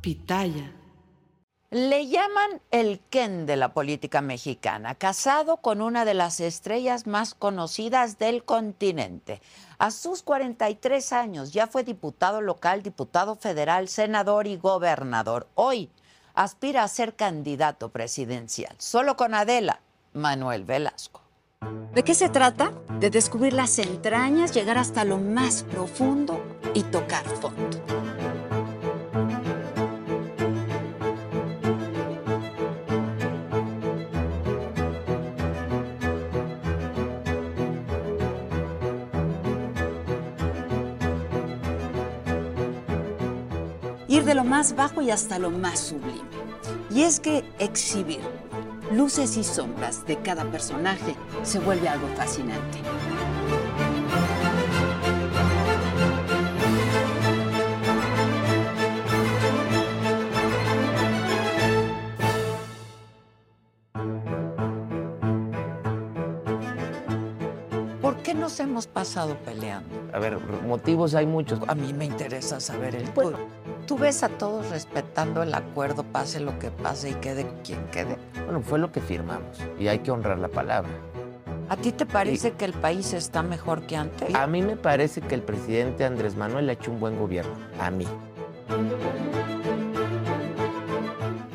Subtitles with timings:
[0.00, 0.72] Pitaya.
[1.70, 7.34] Le llaman el Ken de la política mexicana, casado con una de las estrellas más
[7.34, 9.40] conocidas del continente.
[9.78, 15.48] A sus 43 años ya fue diputado local, diputado federal, senador y gobernador.
[15.54, 15.90] Hoy
[16.34, 19.80] aspira a ser candidato presidencial, solo con Adela,
[20.14, 21.20] Manuel Velasco.
[21.94, 22.72] ¿De qué se trata?
[22.98, 28.09] De descubrir las entrañas, llegar hasta lo más profundo y tocar fondo.
[44.30, 46.22] Ir de lo más bajo y hasta lo más sublime.
[46.88, 48.20] Y es que exhibir
[48.92, 52.78] luces y sombras de cada personaje se vuelve algo fascinante.
[68.00, 69.88] ¿Por qué nos hemos pasado peleando?
[70.12, 70.38] A ver,
[70.68, 71.58] motivos hay muchos.
[71.66, 73.36] A mí me interesa saber el tuyo.
[73.90, 78.18] Tú ves a todos respetando el acuerdo, pase lo que pase y quede quien quede.
[78.44, 80.92] Bueno, fue lo que firmamos y hay que honrar la palabra.
[81.68, 84.32] ¿A ti te parece que el país está mejor que antes?
[84.32, 87.52] A mí me parece que el presidente Andrés Manuel ha hecho un buen gobierno.
[87.80, 88.06] A mí.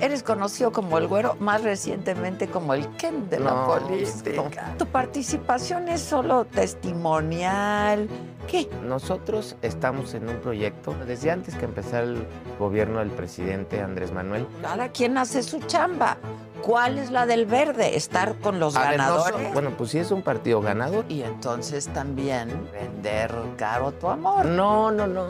[0.02, 4.76] Eres conocido como el güero, más recientemente como el Ken de la No, política.
[4.78, 8.10] Tu participación es solo testimonial.
[8.48, 8.70] ¿Qué?
[8.84, 12.26] Nosotros estamos en un proyecto desde antes que empezara el
[12.60, 14.48] gobierno del presidente Andrés Manuel.
[14.62, 16.18] Cada quien hace su chamba.
[16.62, 17.96] ¿Cuál es la del verde?
[17.96, 19.54] Estar con los A ver, no ganadores.
[19.54, 21.06] bueno, pues sí es un partido ganador.
[21.10, 24.46] Y entonces también vender caro tu amor.
[24.46, 25.28] No, no, no.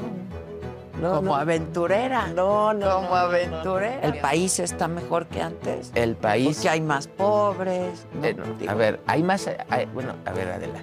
[1.02, 1.36] No, como no.
[1.36, 2.28] aventurera.
[2.28, 2.90] No, no.
[3.02, 4.00] Como aventurera.
[4.02, 5.92] El país está mejor que antes.
[5.94, 6.56] El país.
[6.56, 8.06] Porque hay más pobres.
[8.24, 9.50] Eh, no, a ver, hay más.
[9.70, 10.80] hay- bueno, a ver, Adela.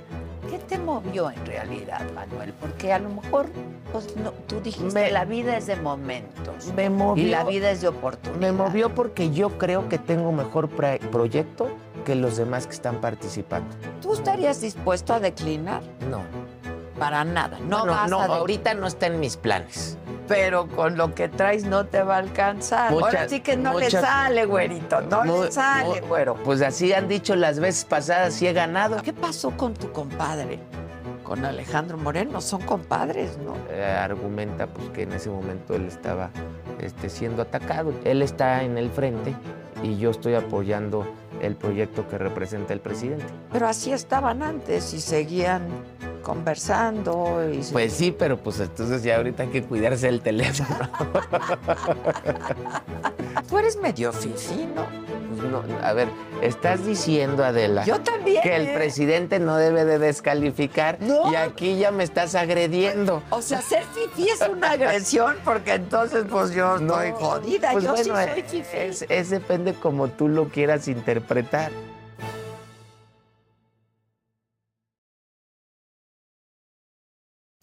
[0.50, 2.52] ¿Qué te movió en realidad, Manuel?
[2.60, 3.46] Porque a lo mejor,
[3.92, 6.72] pues no, tú dijiste, Me- la vida es de momentos.
[6.74, 7.24] Me movió.
[7.24, 8.40] Y la vida es de oportunidad.
[8.40, 11.68] Me movió porque yo creo que tengo mejor proyecto
[12.04, 13.68] que los demás que están participando.
[14.00, 15.82] ¿Tú estarías dispuesto a declinar?
[16.10, 16.20] No.
[17.02, 17.58] Para nada.
[17.60, 19.98] No Bueno, vas no, a ahorita no está en mis planes.
[20.28, 22.92] Pero con lo que traes no te va a alcanzar.
[22.92, 25.00] Ahora Muchas- sí que no le sale, güerito.
[25.02, 26.34] No Mu- le sale, mu- güero.
[26.36, 29.02] Pues así han dicho las veces pasadas, sí he ganado.
[29.02, 30.60] ¿Qué pasó con tu compadre?
[31.24, 32.40] Con Alejandro Moreno.
[32.40, 33.54] Son compadres, ¿no?
[33.70, 36.30] Eh, argumenta pues que en ese momento él estaba
[36.78, 37.92] este, siendo atacado.
[38.04, 39.34] Él está en el frente
[39.82, 41.06] y yo estoy apoyando
[41.42, 43.26] el proyecto que representa el presidente.
[43.52, 45.62] Pero así estaban antes y seguían
[46.22, 47.42] conversando.
[47.52, 50.70] Y Pues sí, pero pues entonces ya ahorita hay que cuidarse el teléfono.
[53.48, 54.68] Tú eres medio fifi,
[55.42, 55.62] ¿no?
[55.62, 56.08] Pues a ver,
[56.40, 58.42] estás diciendo, Adela, Yo también.
[58.42, 58.74] que el ¿eh?
[58.74, 61.30] presidente no debe de descalificar No.
[61.32, 63.22] y aquí ya me estás agrediendo.
[63.30, 67.72] O sea, ser fifi es una agresión porque entonces pues yo No, estoy jodida.
[67.72, 68.76] Pues yo bueno, sí soy fifi.
[68.76, 71.70] es, es depende como tú lo quieras interpretar.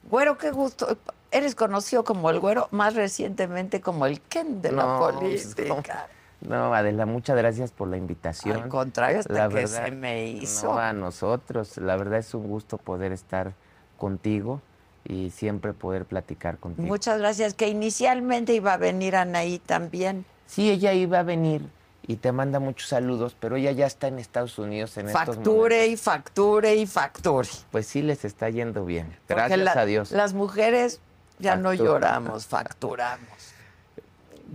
[0.04, 0.98] Güero, qué gusto.
[1.32, 5.66] Eres conocido como el güero, más recientemente como el Ken de la No, política.
[5.68, 6.19] No,
[6.50, 8.62] Adela, muchas gracias por la invitación.
[8.64, 10.68] Al contrario, hasta La que verdad, se me hizo.
[10.74, 11.78] No, a nosotros.
[11.78, 13.54] La verdad es un gusto poder estar
[13.98, 14.62] contigo
[15.04, 16.88] y siempre poder platicar contigo.
[16.88, 20.26] Muchas gracias, que inicialmente iba a venir Anaí también.
[20.48, 21.62] Sí, ella iba a venir
[22.08, 25.88] y te manda muchos saludos, pero ella ya está en Estados Unidos en estos Facture
[25.88, 27.48] y facture y facture.
[27.72, 29.16] Pues sí les está yendo bien.
[29.28, 30.12] Gracias la- a Dios.
[30.12, 31.02] Las mujeres
[31.38, 33.54] Ya no lloramos, facturamos.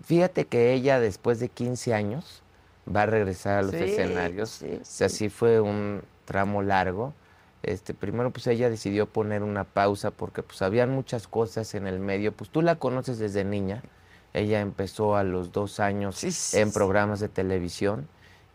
[0.04, 2.42] Fíjate que ella después de 15 años
[2.94, 4.50] va a regresar a los Sí, escenarios.
[4.50, 7.14] sí, O sea, sí fue un tramo largo.
[7.62, 11.98] Este, primero pues ella decidió poner una pausa porque pues habían muchas cosas en el
[11.98, 12.32] medio.
[12.32, 13.82] Pues tú la conoces desde niña.
[14.34, 18.06] Ella empezó a los dos años Sí, en programas de televisión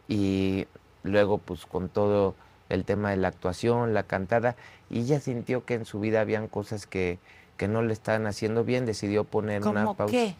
[0.07, 0.67] y
[1.03, 2.35] luego pues con todo
[2.69, 4.55] el tema de la actuación, la cantada,
[4.91, 7.17] y ella sintió que en su vida habían cosas que,
[7.57, 10.11] que no le estaban haciendo bien, decidió poner una ¿Cómo pausa.
[10.11, 10.35] qué?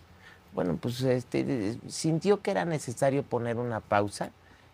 [0.54, 4.31] Bueno, pues este, sintió que era necesario poner una pausa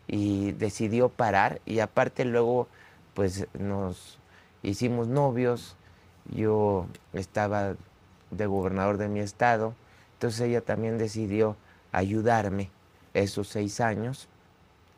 [0.07, 2.68] y decidió parar y aparte luego
[3.13, 4.19] pues nos
[4.62, 5.75] hicimos novios,
[6.31, 7.75] yo estaba
[8.31, 9.74] de gobernador de mi estado,
[10.13, 11.56] entonces ella también decidió
[11.92, 12.69] ayudarme
[13.13, 14.28] esos seis años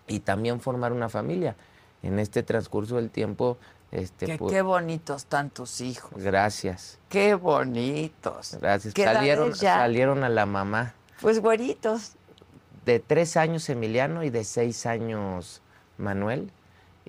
[0.08, 1.56] y también formar una familia.
[2.04, 3.58] En este transcurso del tiempo,
[3.92, 6.12] este, qué bonitos están tus hijos.
[6.22, 8.58] gracias, Qué bonitos.
[8.60, 8.94] gracias.
[8.94, 10.94] ¿Qué edades Salieron, a la mamá.
[11.22, 12.14] Pues güeritos.
[12.86, 15.62] de tres años Emiliano y de seis años
[15.98, 16.52] Manuel.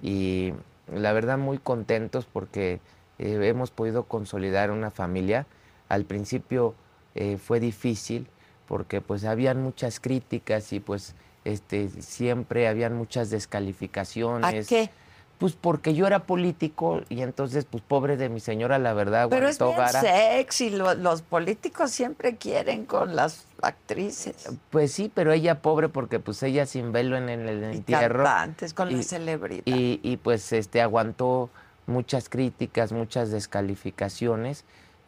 [0.00, 0.54] Y
[0.92, 2.80] la verdad muy contentos porque
[3.18, 5.46] eh, hemos podido consolidar una familia.
[5.88, 6.74] Al principio
[7.14, 8.28] eh, fue difícil
[8.66, 11.14] porque pues habían muchas críticas y pues
[11.44, 14.68] este siempre habían muchas ¿A descalificaciones.
[14.68, 14.90] qué?
[15.38, 19.46] Pues porque yo era político y entonces pues pobre de mi señora la verdad Pero
[19.48, 20.00] es bien vara.
[20.00, 20.70] sexy.
[20.70, 24.48] lo- los políticos siempre quieren con las actrices.
[24.70, 28.24] Pues sí, pero ella pobre porque pues ella sin velo en el, el Y entierro.
[28.24, 29.62] cantantes con la y- celebridad.
[29.64, 31.50] y, y, pues este aguantó
[31.86, 34.64] muchas críticas, muchas descalificaciones,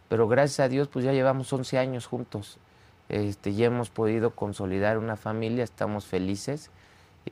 [0.08, 2.58] pero gracias a Dios pues ya llevamos 11 años juntos.
[3.08, 6.70] Este, ya hemos podido consolidar una familia, estamos felices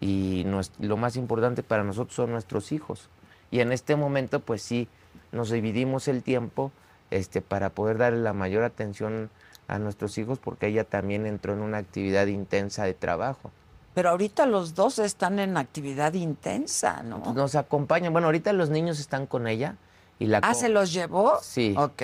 [0.00, 0.44] y
[0.80, 3.08] lo más importante para nosotros son nuestros hijos.
[3.50, 4.88] Y en este momento pues sí
[5.32, 6.70] nos dividimos el tiempo
[7.10, 9.30] este, para poder darle la mayor atención
[9.66, 13.50] a nuestros hijos porque ella también entró en una actividad intensa de trabajo.
[13.94, 17.32] Pero ahorita los dos están en actividad intensa, ¿no?
[17.34, 18.12] Nos acompañan.
[18.12, 19.76] Bueno, ahorita los niños están con ella
[20.18, 21.38] y la Ah, ¿se los llevó?
[21.42, 21.74] Sí.
[21.76, 22.02] Ok.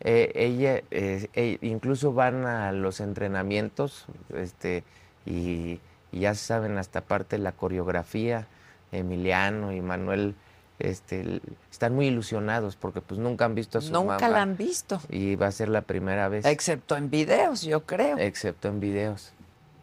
[0.00, 4.04] eh, ella eh, eh, incluso van a los entrenamientos,
[4.34, 4.84] este
[5.24, 5.80] y,
[6.12, 8.46] y ya saben hasta parte de la coreografía.
[8.92, 10.34] Emiliano y Manuel
[10.80, 11.40] este
[11.70, 15.00] están muy ilusionados porque pues nunca han visto a su Nunca mamá la han visto.
[15.10, 18.16] y va a ser la primera vez, Excepto en videos, yo creo.
[18.18, 19.32] excepto en videos.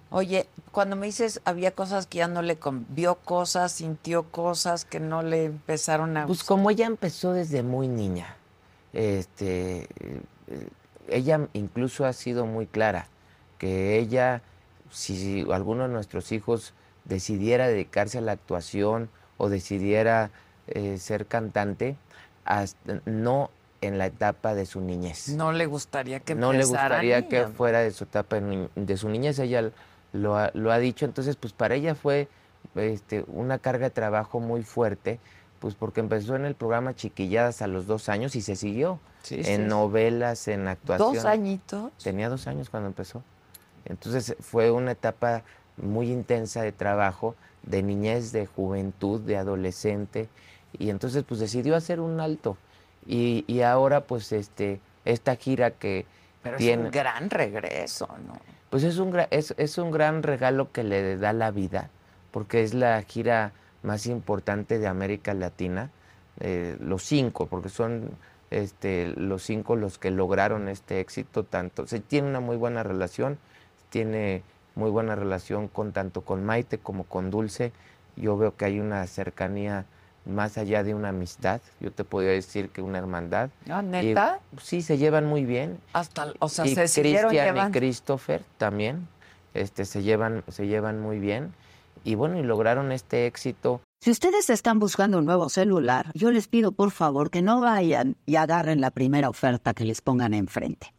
[0.10, 2.58] Oye, cuando me dices había cosas que ya no le
[2.90, 6.48] vio cosas, sintió cosas que no le empezaron a Pues gustar.
[6.48, 8.36] como ella empezó desde muy niña,
[8.94, 10.22] este, eh,
[11.08, 13.08] ella incluso ha sido muy clara
[13.58, 14.42] que ella,
[14.92, 16.74] si alguno de nuestros hijos
[17.06, 20.30] decidiera dedicarse a la actuación o decidiera
[20.68, 21.96] eh, ser cantante,
[22.46, 23.50] hasta- no
[23.82, 25.30] en la etapa de su niñez.
[25.30, 29.38] no le gustaría que no le gustaría que fuera de su etapa de, su niñez,
[29.40, 29.70] ella
[30.14, 32.28] lo ha, lo ha dicho, entonces pues para ella fue
[32.76, 35.20] este, una carga de trabajo muy fuerte,
[35.60, 39.36] pues porque empezó en el programa Chiquilladas a los dos años y se siguió Sí,
[39.36, 39.58] en sí.
[39.68, 41.14] novelas, en actuación.
[41.14, 41.92] Dos añitos.
[42.04, 43.24] Tenía dos años cuando empezó.
[43.86, 45.44] Entonces fue una etapa
[45.78, 50.30] muy intensa de trabajo, de niñez, de juventud, de adolescente,
[50.78, 52.58] y entonces pues decidió hacer un alto.
[53.06, 56.06] Y, y ahora pues este, esta gira que
[56.44, 58.38] Pero tiene, es un gran regreso, ¿no?
[58.70, 61.90] pues es un, es, es un gran regalo que le da la vida,
[62.32, 65.90] porque es la gira más importante de América Latina,
[66.40, 68.12] eh, los cinco, porque son
[68.52, 71.88] este, los cinco los que lograron este éxito tanto.
[71.88, 73.38] Se tiene una muy buena relación,
[73.90, 74.44] tiene
[74.76, 77.72] muy buena relación con tanto con Maite como con Dulce.
[78.16, 79.86] Yo veo que hay una cercanía
[80.28, 83.50] más allá de una amistad, yo te podría decir que una hermandad.
[83.70, 84.40] Ah, Y, ¿Neta?
[84.62, 87.72] sí, se llevan muy bien Hasta, o sea, y se Cristian y.
[87.72, 89.08] Christopher también
[89.54, 91.54] este, se, llevan, se llevan muy bien.
[92.04, 93.82] Y bueno, y lograron este éxito.
[94.00, 98.16] Si ustedes están buscando un nuevo celular, yo les pido por favor que no vayan
[98.26, 100.94] y agarren la primera oferta que les pongan enfrente.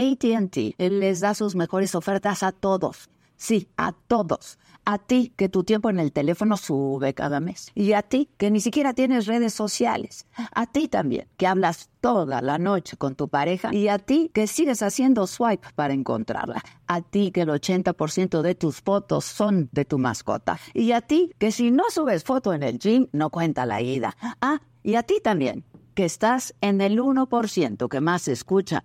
[0.00, 3.10] ATT les da sus mejores ofertas a todos.
[3.36, 4.58] Sí, a todos.
[4.84, 7.70] A ti que tu tiempo en el teléfono sube cada mes.
[7.74, 10.26] Y a ti que ni siquiera tienes redes sociales.
[10.54, 13.74] A ti también que hablas toda la noche con tu pareja.
[13.74, 16.62] Y a ti que sigues haciendo swipe para encontrarla.
[16.86, 20.58] A ti que el 80% de tus fotos son de tu mascota.
[20.74, 24.16] Y a ti que si no subes foto en el gym no cuenta la ida.
[24.40, 25.64] Ah, y a ti también
[25.94, 28.84] que estás en el 1% que más escucha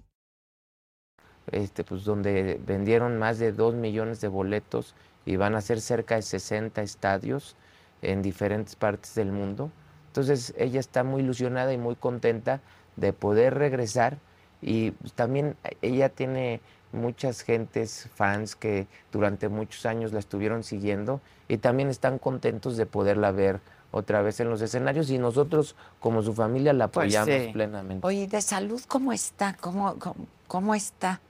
[1.51, 4.95] Este, pues donde vendieron más de 2 millones de boletos
[5.25, 7.55] y van a ser cerca de 60 estadios
[8.01, 9.71] en diferentes partes del mundo.
[10.07, 12.59] Entonces ella está muy ilusionada y muy contenta
[12.95, 14.17] de poder regresar
[14.61, 21.21] y pues, también ella tiene muchas gentes, fans que durante muchos años la estuvieron siguiendo
[21.47, 26.21] y también están contentos de poderla ver otra vez en los escenarios y nosotros como
[26.21, 27.49] su familia la Pues apoyamos sí.
[27.53, 28.05] plenamente.
[28.05, 29.55] Oye, ¿de salud cómo está?
[29.59, 30.15] ¿Cómo, cómo,
[30.47, 31.21] cómo está?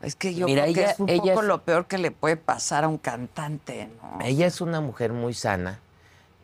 [0.00, 2.10] Es que yo Mira, creo que es un ella poco es- lo peor que le
[2.10, 4.18] puede pasar a un cantante, ¿no?
[4.24, 5.80] Ella es una mujer muy sana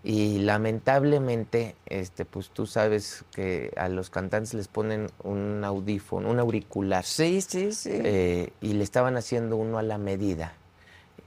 [0.05, 6.39] y lamentablemente, este, pues tú sabes que a los cantantes les ponen un audífono, un
[6.39, 7.05] auricular.
[7.05, 7.91] Sí, sí, sí.
[7.93, 10.53] eh, y le estaban haciendo uno a la medida.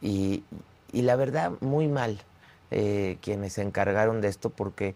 [0.01, 0.43] Y,
[0.93, 2.21] y la verdad, muy mal
[2.71, 4.95] eh, quienes se encargaron de esto, porque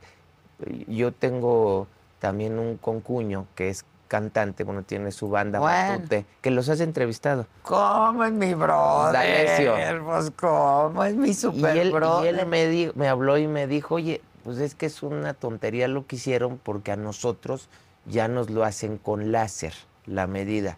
[0.87, 1.87] yo tengo
[2.19, 3.83] también un concuño que es
[4.17, 6.03] cantante, bueno, tiene su banda Bueno.
[6.41, 7.47] Que los has entrevistado.
[7.63, 9.11] ¿Cómo es mi brother?
[9.11, 9.73] D'Alessio.
[10.05, 12.35] Pues, ¿cómo es mi Y super él, y brother?
[12.39, 15.87] él me, di- me habló y me dijo, oye, pues es que es una tontería
[15.87, 17.69] lo que hicieron porque a nosotros
[18.05, 19.73] ya nos lo hacen con láser,
[20.05, 20.77] la medida.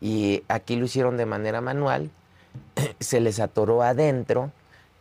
[0.00, 2.12] Y aquí lo hicieron de manera manual,
[3.00, 4.52] se les atoró adentro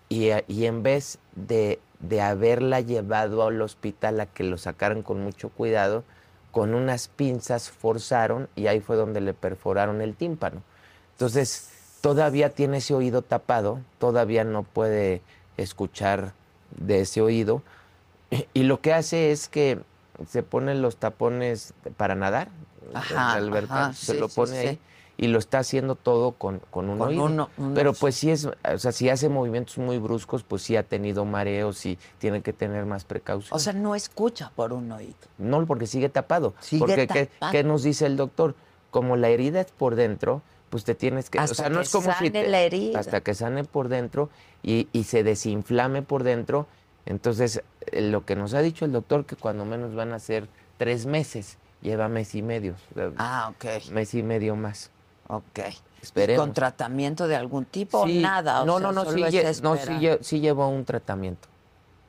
[0.10, 5.03] y, a- y en vez de, de haberla llevado al hospital a que lo sacaran
[5.03, 6.03] con mucho cuidado,
[6.57, 10.63] con unas pinzas forzaron y ahí fue donde le perforaron el tímpano.
[11.11, 11.69] Entonces,
[12.01, 15.21] todavía tiene ese oído tapado, todavía no puede
[15.57, 16.33] escuchar
[16.71, 17.61] de ese oído.
[18.55, 19.77] Y lo que hace es que
[20.27, 22.47] se pone los tapones para nadar,
[22.91, 24.67] Ajá, en la alberca, ajá, se sí, lo pone sí.
[24.67, 24.79] ahí
[25.17, 27.24] y lo está haciendo todo con, con un Con oído.
[27.24, 30.75] uno- unos- Pero pues sí es, o sea, si hace movimientos muy bruscos, pues sí
[30.75, 33.55] ha tenido mareos y tiene que tener más precaución.
[33.55, 35.15] O sea, no escucha por un oído.
[35.39, 36.53] No, porque sigue tapado.
[36.59, 37.51] Sigue porque ¿qué, tapado.
[37.51, 38.53] qué nos dice el doctor?
[38.91, 41.39] Como la herida es por dentro, pues te tienes que...
[41.39, 43.00] Hasta o sea, no que es como si sane te- la herida.
[43.00, 44.29] Hasta que sane por dentro
[44.63, 46.67] y, y se desinflame por dentro.
[47.05, 50.47] Entonces, eh, lo que nos ha dicho el doctor, que cuando menos van a ser
[50.77, 52.75] tres meses, lleva mes y medio.
[53.17, 53.89] Ah, ok.
[53.91, 54.91] Mes y medio más.
[55.27, 55.60] Ok.
[56.01, 56.46] Esperemos.
[56.46, 58.62] ¿Con tratamiento de algún tipo Sí, o nada?
[58.62, 61.48] O no, sea, no, no, sí, lle- no, sí, lle- sí lleva un tratamiento.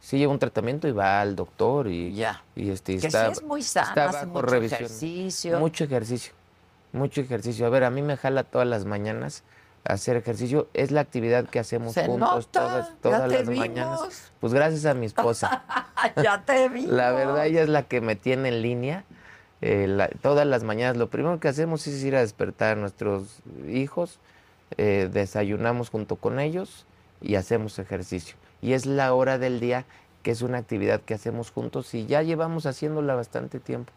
[0.00, 2.42] Sí lleva un tratamiento y va al doctor y, Ya.
[2.54, 4.76] y este, Que está, sí es muy sana, está hace mucho revisión.
[4.82, 5.58] ejercicio.
[5.58, 6.32] Mucho ejercicio,
[6.92, 7.66] mucho ejercicio.
[7.66, 9.42] A ver, a mí me jala todas las mañanas
[9.84, 10.68] hacer ejercicio.
[10.74, 14.00] Es la actividad que hacemos Se juntos nota, todas, todas las mañanas.
[14.00, 14.32] vimos.
[14.38, 15.64] Pues gracias a mi esposa.
[16.22, 16.86] ya te vi.
[16.86, 19.04] La verdad, ella es la que me tiene en línea.
[19.60, 23.40] Eh, la- todas las mañanas lo primero que hacemos es ir a despertar a nuestros
[23.68, 24.18] hijos,
[24.76, 26.86] eh, desayunamos junto con ellos
[27.20, 28.36] y hacemos ejercicio.
[28.62, 29.84] Y es la hora del día
[30.22, 33.92] que es una actividad que hacemos juntos y ya llevamos haciéndola bastante tiempo.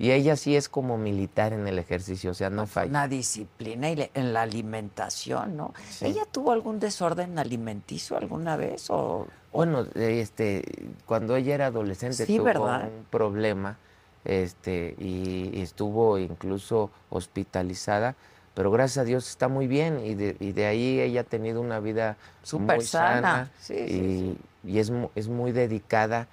[0.00, 2.88] Y ella sí es como militar en el ejercicio, o sea, no falla.
[2.90, 5.74] Una disciplina y le- en la alimentación, ¿no?
[5.90, 6.06] Sí.
[6.06, 10.62] ¿Ella tuvo algún desorden alimenticio alguna vez o, Bueno, este,
[11.04, 12.84] cuando ella era adolescente Sí, tuvo ¿verdad?
[12.86, 13.76] un problema,
[14.24, 18.14] este, y, y estuvo incluso hospitalizada,
[18.54, 21.60] pero gracias a Dios está muy bien y de, y de ahí ella ha tenido
[21.60, 23.20] una vida Súper muy sana.
[23.20, 26.26] sana, Sí, y, sí, y es, mu- es muy dedicada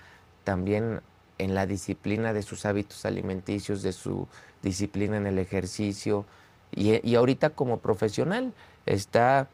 [0.44, 1.02] también
[1.38, 4.28] en la disciplina de sus hábitos alimenticios, de su
[4.64, 6.26] disciplina en el ejercicio
[6.76, 8.54] y, y ahorita como profesional
[8.86, 9.48] está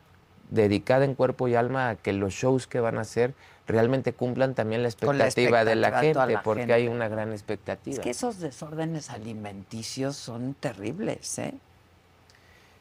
[0.50, 3.34] dedicada en cuerpo y alma a que los shows que van a hacer
[3.72, 6.74] realmente cumplan también la expectativa, de la gente, la porque gente.
[6.74, 7.96] hay una gran expectativa.
[7.96, 11.54] Es que esos desórdenes alimenticios son terribles, ¿eh?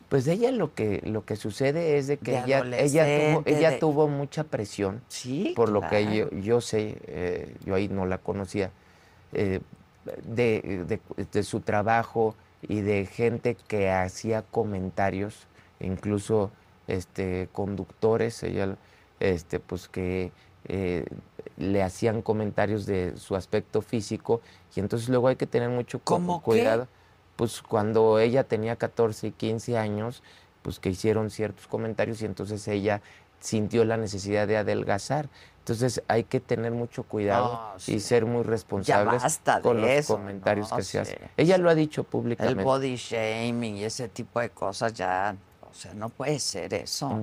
[0.09, 3.71] Pues ella lo que lo que sucede es de que De ella, ella, tuvo, ella
[3.71, 8.07] de- tuvo mucha presión, Sí, por lo que yo, yo sé, eh, yo ahí no
[8.07, 8.73] la conocía,
[9.33, 9.61] eh,
[10.25, 10.85] de,
[11.17, 15.47] de- de su trabajo y de gente que hacía comentarios,
[15.79, 16.51] incluso
[16.89, 18.77] este, conductores, ella,
[19.21, 20.33] este, pues que
[20.67, 21.05] eh,
[21.57, 24.41] le hacían comentarios de su aspecto físico
[24.75, 26.89] y entonces luego hay que tener mucho cuidado.
[27.37, 30.23] Pues cuando ella tenía 14 y 15 años,
[30.63, 33.01] pues que hicieron ciertos comentarios y entonces ella
[33.41, 35.29] sintió la necesidad de adelgazar.
[35.61, 37.95] Entonces hay que tener mucho cuidado Oh, sí.
[37.95, 39.23] y ser muy responsables
[39.63, 40.77] con los eso, comentarios ¿no?
[40.77, 41.19] que se hacen.
[41.37, 42.63] Ella lo ha dicho El públicamente.
[42.65, 45.35] body shaming y ese tipo de cosas ya,
[45.71, 47.21] o sea, no puede ser eso.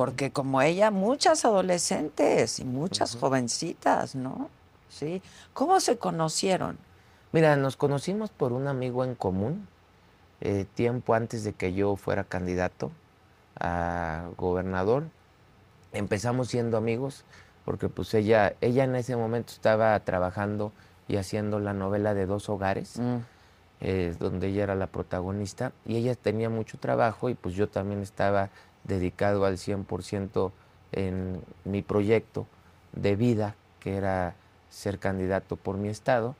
[0.00, 4.48] Porque como ella, muchas adolescentes y muchas jovencitas, ¿no?
[4.88, 5.20] Sí.
[5.52, 6.78] ¿Cómo se conocieron?
[7.32, 9.68] Mira, nos conocimos por un amigo en común,
[10.40, 12.90] eh, tiempo antes de que yo fuera candidato
[13.58, 15.04] a gobernador.
[15.92, 17.26] Empezamos siendo amigos
[17.66, 20.72] porque pues ella, ella en ese momento estaba trabajando
[21.08, 22.98] y haciendo la novela de Dos Hogares,
[23.82, 28.00] eh, donde ella era la protagonista, y ella tenía mucho trabajo y pues yo también
[28.00, 28.48] estaba
[28.84, 30.52] dedicado al 100%
[30.92, 32.46] en mi proyecto
[32.92, 34.34] de vida, que era
[34.68, 36.34] ser candidato por mi estado.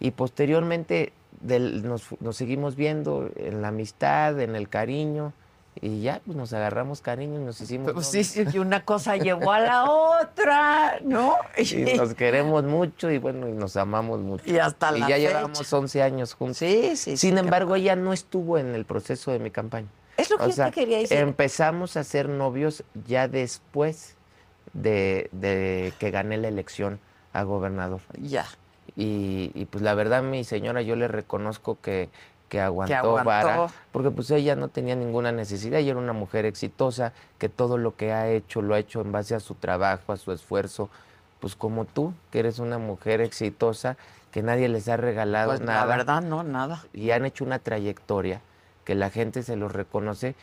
[0.00, 5.32] Y posteriormente del- nos, nos seguimos viendo en la amistad, en el cariño,
[5.80, 8.26] y ya pues nos agarramos cariño y nos hicimos Pues novios.
[8.28, 11.34] sí, sí, y una cosa llevó a la otra, ¿no?
[11.58, 14.44] Y nos queremos mucho y bueno, y nos amamos mucho.
[14.48, 15.28] Y hasta Y la ya fecha.
[15.28, 16.58] llevamos 11 años juntos.
[16.58, 16.96] Sí, sí.
[16.96, 19.88] sí, Sin qué embargo, ella no estuvo en el proceso de mi campaña.
[20.16, 21.18] Es lo que O yo sea, te quería decir.
[21.18, 24.16] empezamos a ser novios ya después
[24.72, 27.00] de, de que gané la elección
[27.32, 28.00] a gobernador.
[28.20, 28.46] Ya.
[28.96, 32.10] Y, y, pues la verdad, mi señora, yo le reconozco que,
[32.48, 33.24] que aguantó, aguantó.
[33.24, 37.76] vara, porque pues ella no tenía ninguna necesidad, ella era una mujer exitosa, que todo
[37.78, 40.90] lo que ha hecho lo ha hecho en base a su trabajo, a su esfuerzo,
[41.40, 43.96] pues como tú, que eres una mujer exitosa,
[44.30, 46.84] que nadie les ha regalado Pues nada la verdad, no, nada.
[46.92, 48.40] y han hecho una trayectoria
[48.84, 50.34] que la gente se los reconoce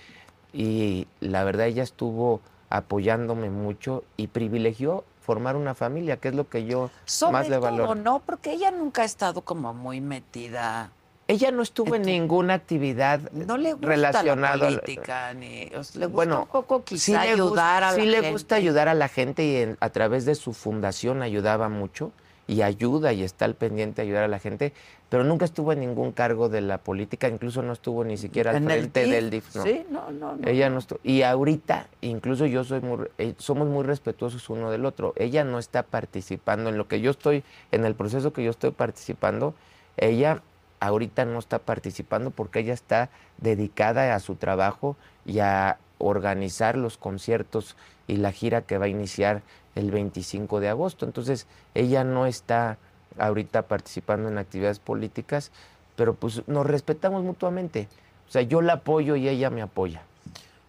[0.53, 6.49] y la verdad ella estuvo apoyándome mucho y privilegió formar una familia, que es lo
[6.49, 7.95] que yo Sobre más le todo, valoro.
[7.95, 8.19] ¿no?
[8.19, 10.91] Porque ella nunca ha estado como muy metida.
[11.27, 15.65] Ella no estuvo en ninguna actividad No le gusta relacionada la política, ni...
[15.65, 18.55] le gusta Bueno, un poco sí quizá le ayudar gusta, a la sí le gusta
[18.55, 22.11] ayudar a la gente y en- a través de su fundación ayudaba mucho
[22.51, 24.73] y ayuda y está al pendiente de ayudar a la gente,
[25.07, 28.61] pero nunca estuvo en ningún cargo de la política, incluso no estuvo ni siquiera al
[28.61, 29.55] frente del DIF.
[29.55, 29.63] no.
[29.63, 30.45] Sí, no, no, no.
[30.47, 34.83] Ella no estu- y ahorita incluso yo soy muy eh, somos muy respetuosos uno del
[34.85, 35.13] otro.
[35.15, 38.71] Ella no está participando en lo que yo estoy en el proceso que yo estoy
[38.71, 39.53] participando.
[39.95, 40.41] Ella
[40.81, 46.97] ahorita no está participando porque ella está dedicada a su trabajo y a organizar los
[46.97, 49.41] conciertos y la gira que va a iniciar
[49.75, 51.05] el 25 de agosto.
[51.05, 52.77] Entonces, ella no está
[53.17, 55.51] ahorita participando en actividades políticas,
[55.95, 57.87] pero pues nos respetamos mutuamente.
[58.27, 60.01] O sea, yo la apoyo y ella me apoya.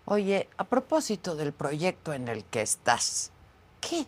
[0.05, 3.31] Oye, a propósito del proyecto en el que estás,
[3.81, 4.05] ¿qué?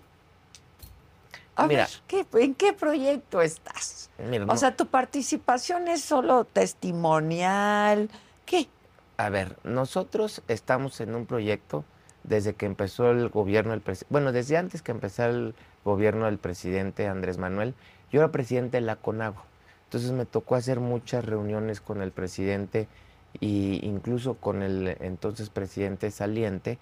[1.56, 1.86] A Mira.
[1.86, 4.10] ver, ¿qué- ¿en qué proyecto estás?
[4.18, 8.10] Mira, O no- sea, tu participación es solo testimonial.
[8.44, 8.68] ¿Qué?
[9.16, 11.84] A ver, nosotros estamos en un proyecto
[12.24, 16.38] desde que empezó el gobierno del presidente, bueno, desde antes que empezara el gobierno del
[16.38, 17.74] presidente Andrés Manuel,
[18.10, 19.42] yo era presidente de la CONAGO.
[19.84, 22.88] Entonces me tocó hacer muchas reuniones con el presidente
[23.40, 23.46] e
[23.82, 26.78] incluso con el entonces presidente saliente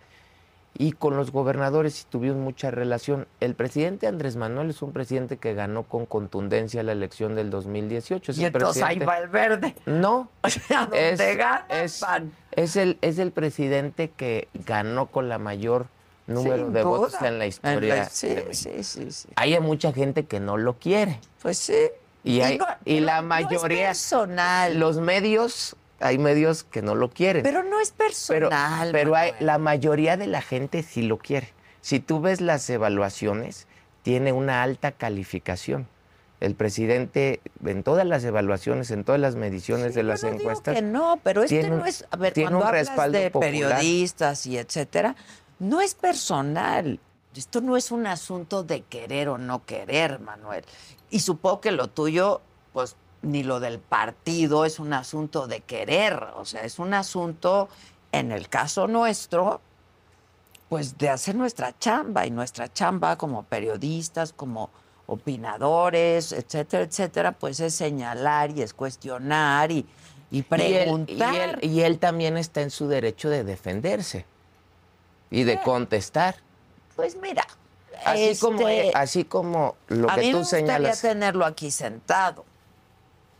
[0.74, 3.26] y con los gobernadores y tuvimos mucha relación.
[3.40, 8.32] El presidente Andrés Manuel es un presidente que ganó con contundencia la elección del 2018.
[8.32, 9.74] Es Y entonces ahí va el verde.
[9.84, 12.32] No, O sea, donde es, gana, es- van.
[12.52, 15.86] Es el, es el presidente que ganó con la mayor
[16.26, 18.08] número de votos en la historia.
[18.08, 19.28] sí, sí, sí, sí.
[19.36, 21.18] Hay mucha gente que no lo quiere.
[21.42, 21.88] Pues sí.
[22.24, 24.78] Y, hay- no- y la no mayoría, es personal.
[24.78, 27.42] los medios, hay medios que no lo quieren.
[27.42, 28.90] pero no es personal.
[28.92, 31.52] pero hay- la mayoría de la gente sí lo quiere.
[31.80, 33.66] Si tú ves las evaluaciones,
[34.02, 35.88] tiene una alta calificación.
[36.42, 40.40] El presidente, en todas las evaluaciones, en todas las mediciones Sí, de las no digo
[40.40, 42.04] encuestas, que no, pero este tiene no es.
[42.10, 43.52] A ver, tiene cuando un hablas de popular.
[43.52, 45.14] periodistas y etcétera,
[45.60, 46.98] no es personal.
[47.36, 50.64] Esto no es un asunto de querer o no querer, Manuel.
[51.10, 52.40] Y supongo que lo tuyo,
[52.72, 56.24] pues ni lo del partido es un asunto de querer.
[56.34, 57.68] O sea, es un asunto,
[58.10, 59.60] en el caso nuestro,
[60.68, 62.26] pues de hacer nuestra chamba.
[62.26, 64.70] Y nuestra chamba como periodistas, como
[65.06, 69.86] opinadores, etcétera, etcétera, pues es señalar y es cuestionar y,
[70.30, 71.34] y Y él, preguntar.
[71.34, 74.24] y él- y él también está en su derecho de defenderse
[75.30, 76.36] y de contestar.
[76.96, 77.46] Pues mira,
[78.04, 81.00] Así, como, este, así como lo a que mí me tú gustaría señalas.
[81.02, 82.44] tenerlo aquí sentado,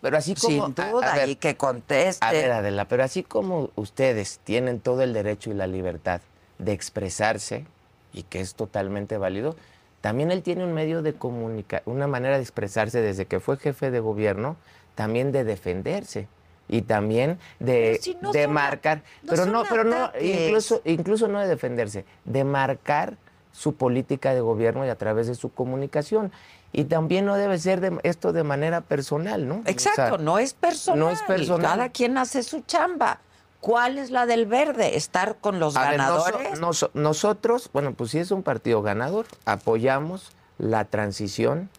[0.00, 0.52] Pero así como.
[0.52, 2.24] sin a- a duda, ver, y que conteste.
[2.24, 6.20] A ver, Adela, pero así como ustedes tienen todo el derecho y la libertad
[6.58, 7.64] de expresarse,
[8.12, 9.56] y que es totalmente válido,
[10.02, 13.90] también él tiene un medio de comunicar, una manera de expresarse desde que fue jefe
[13.90, 14.56] de gobierno,
[14.96, 16.28] también de defenderse.
[16.68, 20.82] y también de, Pero si no de son marcar, no pero no, pero no, incluso,
[20.84, 23.16] incluso no de defenderse, de marcar
[23.52, 26.32] su política de gobierno y a través de su comunicación.
[26.72, 29.56] Y también no debe ser de, esto de manera personal, ¿no?
[29.56, 30.98] O sea, Exacto, no es personal.
[30.98, 31.72] no es personal.
[31.72, 33.20] Cada quien hace su chamba.
[33.62, 34.96] ¿Cuál es la del verde?
[34.96, 36.60] ¿Estar con los A ver, noso- ganadores?
[36.60, 41.70] noso- nosotros, bueno, pues sí es un partido ganador, apoyamos la transición,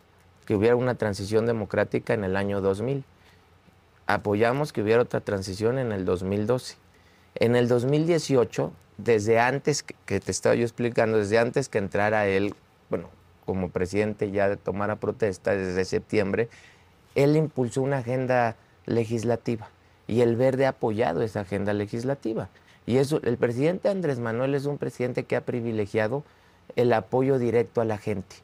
[0.46, 3.04] que hubiera una transición democrática en el año 2000.
[4.08, 6.78] Apoyamos que hubiera otra transición en el 2012.
[7.36, 12.28] En el 2018, desde antes que, que te estaba yo explicando, desde antes que entrara
[12.28, 12.56] él,
[12.90, 13.10] bueno,
[13.46, 16.48] como presidente ya de tomara protesta desde septiembre,
[17.16, 19.68] él impulsó una agenda legislativa
[20.08, 22.50] y el Verde ha apoyado esa agenda legislativa.
[22.86, 26.24] Y eso, el presidente Andrés Manuel es un presidente que ha privilegiado
[26.76, 28.38] el apoyo directo a la gente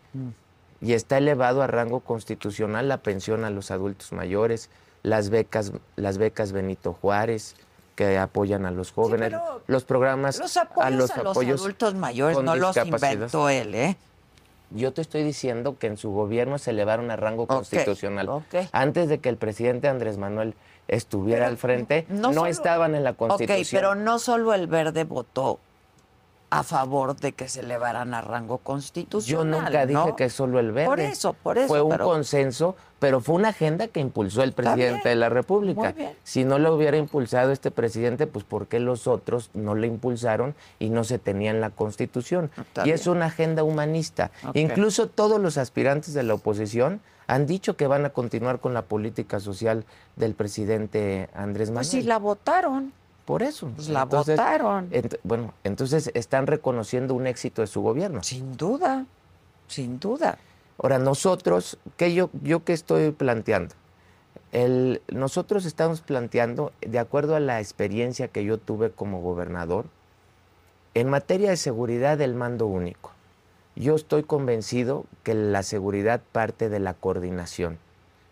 [0.81, 4.69] y está elevado a rango constitucional la pensión a los adultos mayores,
[5.03, 7.55] las becas, las becas Benito Juárez
[7.95, 12.41] que apoyan a los jóvenes, pero los programas Los apoyos a los, apoyos adultos mayores
[12.41, 13.97] no los inventó él, ¿eh?
[14.71, 18.29] Yo te estoy diciendo que en su gobierno se elevaron a rango constitucional.
[18.71, 20.53] Antes de que el presidente Andrés Manuel
[20.87, 23.59] estuviera al frente, no, solo- estaban en la constitución.
[23.61, 25.59] Ok, pero no solo el verde votó
[26.51, 29.65] a favor de que se elevaran a rango Yo constitucional.
[29.65, 30.15] nunca dije ¿no?
[30.15, 30.87] que solo el verde.
[30.87, 31.67] Por eso, por eso.
[31.67, 35.79] Fue un pero- consenso, pero fue una agenda que impulsó el presidente de la República.
[35.81, 36.13] muy bien.
[36.23, 40.55] Si no lo hubiera impulsado este presidente, pues ¿por qué los otros no le impulsaron
[40.79, 42.49] y no se tenía en la Constitución?
[42.57, 44.31] Está y es una agenda humanista.
[44.55, 48.81] Incluso todos los aspirantes de la oposición han dicho que van a continuar con la
[48.81, 49.85] política social
[50.15, 51.75] del presidente Andrés Manuel.
[51.85, 52.91] Pues sí, la votaron.
[53.29, 53.71] Por eso.
[53.75, 54.89] Pues la votaron.
[54.89, 58.23] ent- bueno, entonces están reconociendo un éxito de su gobierno.
[58.23, 59.05] Sin duda,
[59.67, 60.39] sin duda.
[60.81, 63.75] Ahora, nosotros, ¿qué yo, yo qué estoy planteando?
[64.51, 69.85] El, nosotros estamos planteando, de acuerdo a la experiencia que yo tuve como gobernador,
[70.95, 73.11] en materia de seguridad, el mando único.
[73.75, 77.77] Yo estoy convencido que la seguridad parte de la coordinación.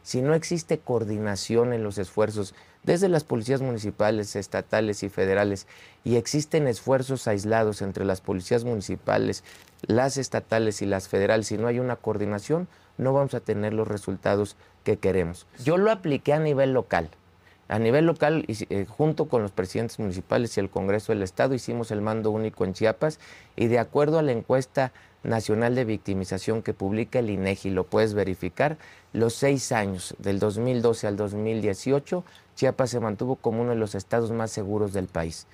[0.01, 2.55] Si no existe coordinación en los esfuerzos
[2.88, 5.67] desde las policías municipales, estatales y federales,
[6.06, 9.43] y existen esfuerzos aislados entre las policías municipales,
[9.86, 13.89] las estatales y las federales, si no hay una coordinación, no vamos a tener los
[13.89, 15.47] resultados que queremos.
[15.62, 17.10] Yo lo apliqué a nivel local.
[17.67, 21.91] A nivel local, eh, junto con los presidentes municipales y el Congreso del Estado, hicimos
[21.91, 23.19] el mando único en Chiapas
[23.58, 28.13] y de acuerdo a la encuesta nacional de victimización que publica el INEGI, lo puedes
[28.13, 28.78] verificar,
[29.12, 32.23] los seis años, del 2012 al 2018,
[32.57, 35.45] Chiapas se mantuvo como uno de los estados más seguros del país.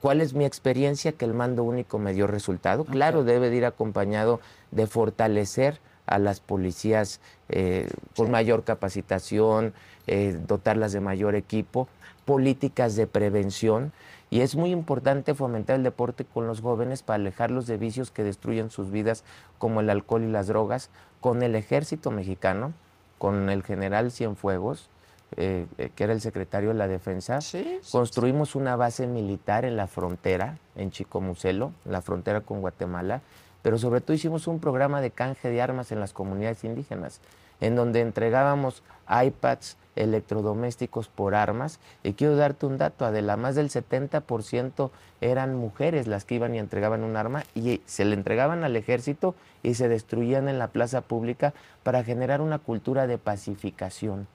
[0.00, 1.10] ¿Cuál es mi experiencia?
[1.10, 2.84] Que el mando único me dio resultado.
[2.84, 4.40] Claro, debe de ir acompañado
[4.70, 9.74] de fortalecer a las policías eh, con mayor capacitación,
[10.06, 11.88] eh, dotarlas de mayor equipo,
[12.24, 13.92] políticas de prevención.
[14.30, 18.22] Y es muy importante fomentar el deporte con los jóvenes para alejarlos de vicios que
[18.22, 19.24] destruyen sus vidas,
[19.58, 20.90] como el alcohol y las drogas,
[21.20, 22.72] con el ejército mexicano,
[23.18, 24.88] con el general Cienfuegos,
[25.36, 27.40] eh, eh, que era el secretario de la Defensa.
[27.40, 32.60] Sí, sí, Construimos una base militar en la frontera, en Chicomucelo, en la frontera con
[32.60, 33.22] Guatemala,
[33.62, 37.20] pero sobre todo hicimos un programa de canje de armas en las comunidades indígenas,
[37.60, 41.78] en donde entregábamos iPads, electrodomésticos por armas.
[42.02, 44.90] Y quiero darte un dato, Adela, más del 70%
[45.20, 49.34] eran mujeres las que iban y entregaban un arma y se le entregaban al ejército
[49.62, 54.26] y se destruían en la plaza pública para generar una cultura de pacificación.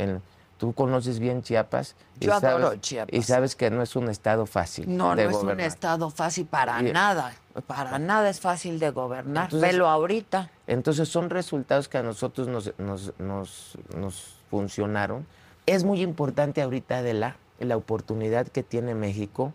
[0.00, 0.22] En-
[0.58, 3.14] tú conoces bien Chiapas y, Yo adoro sabes, Chiapas.
[3.18, 4.84] y sabes que no es un estado fácil.
[4.94, 7.32] No, de no es un estado fácil para Y- nada.
[7.66, 9.44] Para nada es fácil de gobernar.
[9.46, 10.50] Entonces- Velo ahorita.
[10.66, 15.26] Entonces son resultados que a nosotros nos, nos, nos, nos funcionaron.
[15.66, 19.52] Es muy importante ahorita de la, la oportunidad que tiene México,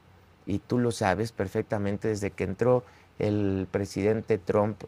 [0.47, 2.84] y tú lo sabes perfectamente, desde que entró
[3.19, 4.84] el presidente Trump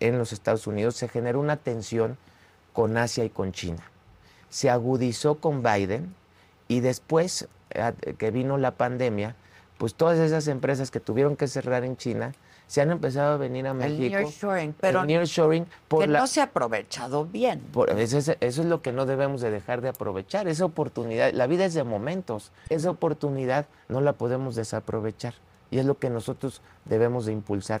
[0.00, 2.18] en los Estados Unidos, se generó una tensión
[2.72, 3.82] con Asia y con China.
[4.52, 6.14] Se agudizó con Biden
[6.68, 9.34] y después eh, que vino la pandemia,
[9.78, 12.32] pues todas esas empresas que tuvieron que cerrar en China
[12.66, 14.16] se han empezado a venir a El México.
[14.18, 17.60] nearshoring, pero el nearshoring por que la, no se ha aprovechado bien.
[17.72, 21.32] por- eso, es, eso es lo que no debemos de dejar de aprovechar, esa oportunidad.
[21.32, 25.34] La vida es de momentos, esa oportunidad no la podemos desaprovechar
[25.70, 27.80] y es lo que nosotros debemos de impulsar.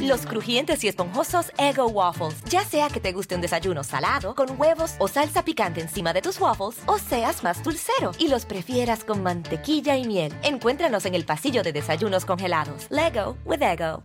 [0.00, 2.42] Los crujientes y esponjosos Ego Waffles.
[2.44, 6.22] Ya sea que te guste un desayuno salado, con huevos o salsa picante encima de
[6.22, 10.32] tus waffles, o seas más dulcero y los prefieras con mantequilla y miel.
[10.42, 12.86] Encuéntranos en el pasillo de desayunos congelados.
[12.90, 14.02] Lego with Ego.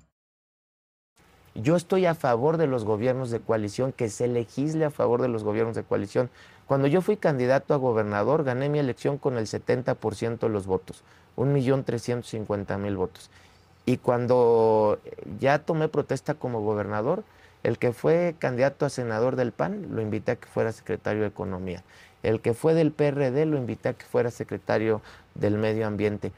[1.56, 5.28] Yo estoy a favor de los gobiernos de coalición, que se legisle a favor de
[5.28, 6.30] los gobiernos de coalición.
[6.67, 11.04] Cuando yo fui candidato a gobernador, gané mi elección con el 70% de los votos,
[11.36, 13.30] 1.350.000 votos.
[13.89, 14.99] Y cuando
[15.39, 17.23] ya tomé protesta como gobernador,
[17.63, 21.30] el que fue candidato a senador del PAN lo invité a que fuera secretario de
[21.30, 21.84] Economía.
[22.21, 25.02] El que fue del PRD lo invité a que fuera secretario
[25.34, 26.32] del Medio Ambiente.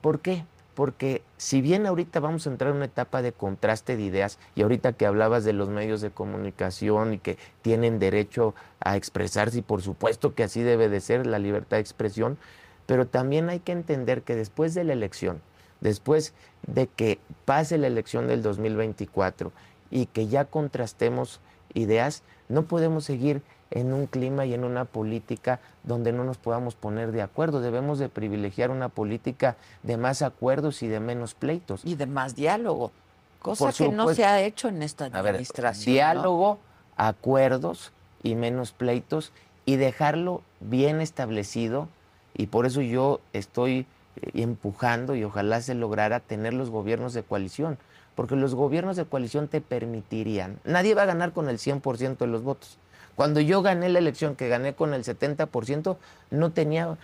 [0.00, 0.46] ¿Por qué?
[0.74, 4.62] Porque si bien ahorita vamos a entrar en una etapa de contraste de ideas, y
[4.62, 9.62] ahorita que hablabas de los medios de comunicación y que tienen derecho a expresarse, y
[9.62, 12.38] por supuesto que así debe de ser la libertad de expresión,
[12.86, 15.42] pero también hay que entender que después de la elección,
[15.80, 16.34] después
[16.66, 19.52] de que pase la elección del 2024
[19.90, 21.40] y que ya contrastemos
[21.74, 26.74] ideas, no podemos seguir en un clima y en una política donde no nos podamos
[26.74, 27.60] poner de acuerdo.
[27.60, 31.84] Debemos de privilegiar una política de más acuerdos y de menos pleitos.
[31.84, 32.92] Y de más diálogo,
[33.40, 35.94] cosa que no se ha hecho en esta administración.
[35.94, 36.58] diálogo,
[36.96, 39.32] acuerdos y menos pleitos
[39.64, 41.88] y dejarlo bien establecido.
[42.34, 43.86] Y por eso yo estoy
[44.34, 47.78] empujando y ojalá se lograra tener los gobiernos de coalición,
[48.14, 52.26] porque los gobiernos de coalición te permitirían, nadie va a ganar con el 100% de
[52.26, 52.78] los votos.
[53.14, 55.96] Cuando yo gané la elección, que gané con el 70%,
[56.30, 56.96] no tenía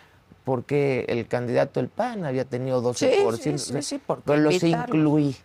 [0.44, 5.37] porque el candidato del PAN había tenido 12%, sí, sí, sí, pero los incluí.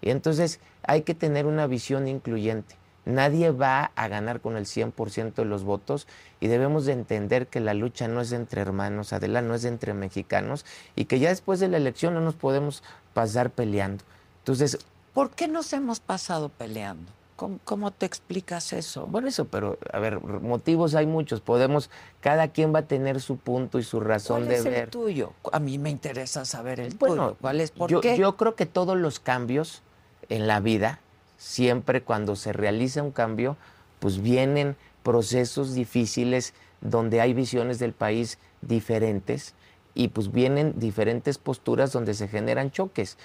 [0.00, 2.76] Y entonces hay que tener una visión incluyente.
[3.06, 6.06] Nadie va a ganar con el 100% de los votos
[6.40, 9.92] y debemos de entender que la lucha no es entre hermanos, Adela, no es entre
[9.92, 10.64] mexicanos
[10.96, 14.04] y que ya después de la elección no nos podemos pasar peleando.
[14.38, 14.78] Entonces,
[15.12, 17.12] ¿por qué nos hemos pasado peleando?
[17.36, 19.06] ¿Cómo, te explicas eso?
[19.06, 21.40] Bueno, eso, pero a ver, motivos hay muchos.
[21.40, 21.90] Podemos,
[22.20, 24.84] cada quien va a tener su punto y su razón de ver.
[24.84, 25.32] el tuyo?
[25.52, 27.36] A mí me interesa saber el tuyo.
[27.40, 27.72] ¿Cuál es?
[27.72, 28.16] ¿Por qué?
[28.16, 29.82] Yo creo que todos los cambios
[30.28, 31.00] en la vida
[31.44, 33.58] siempre cuando se realiza un cambio,
[33.98, 39.54] pues vienen procesos difíciles donde hay visiones del país diferentes
[39.92, 43.18] y pues vienen diferentes posturas donde se generan choques.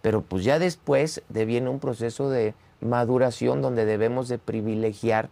[0.00, 5.28] Pero pues ya después viene un proceso de maduración donde debemos de privilegiar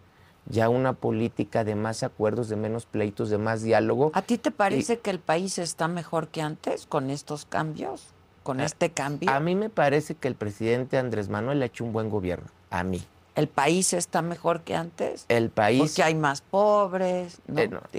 [0.46, 4.11] ya una política de más acuerdos, de menos pleitos, de más diálogo.
[4.12, 8.13] ¿A ti te parece que el país está mejor que antes con estos cambios?
[8.44, 9.28] Con este cambio?
[9.30, 12.85] A mí me parece que el presidente Andrés Manuel ha hecho un buen gobierno, a
[12.85, 13.02] mí.
[13.35, 15.24] ¿El país está mejor que antes?
[15.28, 15.80] El país...
[15.80, 17.40] Porque hay más pobres.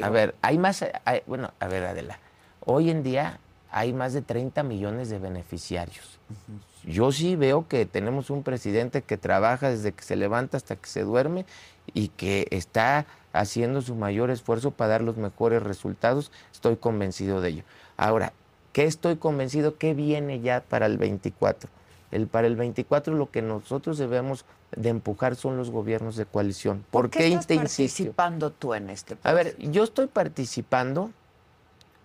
[0.01, 0.85] a ver, hay más...
[1.27, 2.19] bueno, a ver, Adela,
[2.61, 6.19] hoy en día hay más de 30 millones de beneficiarios.
[6.85, 10.87] Yo sí veo que tenemos un presidente que trabaja desde que se levanta hasta que
[10.87, 11.45] se duerme
[11.93, 16.31] y que está haciendo su mayor esfuerzo para dar los mejores resultados.
[16.53, 17.63] Estoy convencido de ello.
[17.97, 18.31] Ahora,
[18.75, 21.69] ¿Qué estoy convencido que viene ya para el 24?
[22.11, 24.43] El, para el 24 lo que nosotros debemos
[24.75, 26.83] de empujar son los gobiernos de coalición.
[26.91, 29.29] ¿Por, qué, estás participando tú en este proceso?
[29.29, 31.11] A ver, yo estoy participando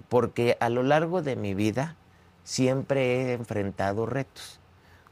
[0.09, 1.97] porque a lo largo de mi vida
[2.45, 4.61] siempre he enfrentado retos.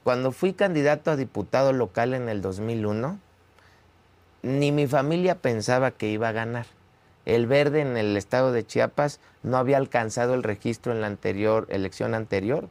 [0.04, 3.18] Cuando fui candidato a diputado local en el 2001,
[4.42, 6.66] ni mi familia pensaba que iba a ganar.
[7.28, 11.66] El verde en el estado de Chiapas no había alcanzado el registro en la anterior
[11.68, 12.70] elección anterior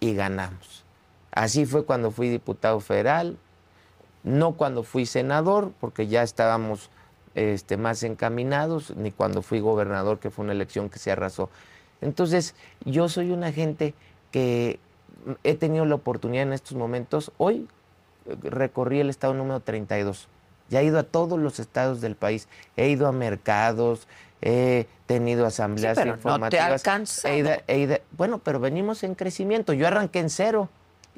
[0.00, 0.84] y ganamos.
[1.30, 3.38] Así fue cuando fui diputado federal,
[4.24, 6.90] no cuando fui senador, porque ya estábamos
[7.36, 11.48] este, más encaminados, ni cuando fui gobernador, que fue una elección que se arrasó.
[12.00, 13.94] Entonces, yo soy una gente
[14.32, 14.80] que
[15.44, 17.30] he tenido la oportunidad en estos momentos.
[17.38, 17.68] Hoy
[18.24, 20.28] eh, recorrí el estado número 32
[20.68, 24.06] ya he ido a todos los estados del país, he ido a mercados,
[24.42, 26.84] he tenido asambleas sí, pero informativas.
[26.86, 27.04] No
[27.66, 29.72] te bueno, pero venimos en crecimiento.
[29.72, 30.68] Yo arranqué en cero.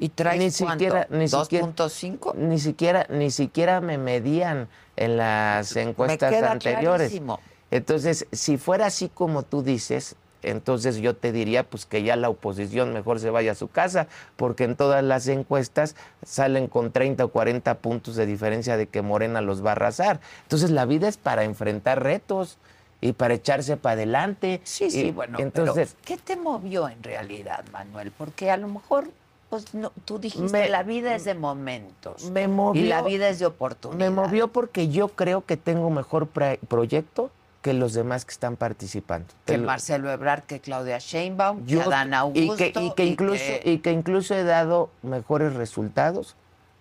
[0.00, 0.84] ¿Y traes ni cuánto?
[0.84, 2.34] siquiera, ni siquiera, ¿2.5?
[2.36, 7.08] ni siquiera, ni siquiera me medían en las encuestas queda anteriores.
[7.08, 7.40] clarísimo.
[7.72, 12.28] Entonces, si fuera así como tú dices, entonces yo te diría pues que ya la
[12.28, 17.24] oposición mejor se vaya a su casa, porque en todas las encuestas salen con 30
[17.24, 20.20] o 40 puntos de diferencia de que Morena los va a arrasar.
[20.42, 22.58] Entonces la vida es para enfrentar retos
[23.00, 24.60] y para echarse para adelante.
[24.64, 28.10] Sí, sí, Y bueno, entonces pero ¿qué te movió en realidad, Manuel?
[28.10, 29.08] Porque a lo mejor,
[29.50, 32.30] pues no, tú dijiste, Me- la vida es de momentos.
[32.30, 34.10] me movió, y la vida es de oportunidades.
[34.10, 37.30] me movió porque yo creo que tengo mejor proyecto
[37.62, 39.26] que los demás que están participando.
[39.44, 42.54] Que Te Marcelo Ebrard, que Claudia Sheinbaum, que Adán Augusto.
[42.64, 46.36] y que, y que incluso y que incluso he dado mejores resultados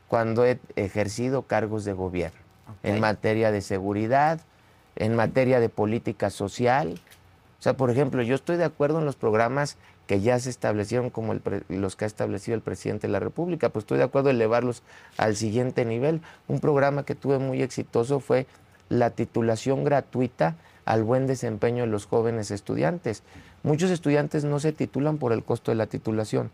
[0.08, 2.38] cuando he ejercido cargos de gobierno
[2.84, 4.40] en materia de seguridad,
[4.96, 7.00] en materia de política social.
[7.60, 11.10] O sea, por ejemplo, yo estoy de acuerdo en los programas que ya se establecieron
[11.10, 14.06] como el pre- los que ha establecido el presidente de la República, pues estoy de
[14.06, 14.84] acuerdo en elevarlos
[15.18, 16.22] al siguiente nivel.
[16.48, 18.46] Un programa que tuve muy exitoso fue
[18.90, 23.24] la titulación gratuita al buen desempeño de los jóvenes estudiantes.
[23.64, 26.50] Muchos estudiantes no se titulan por el costo de la titulación.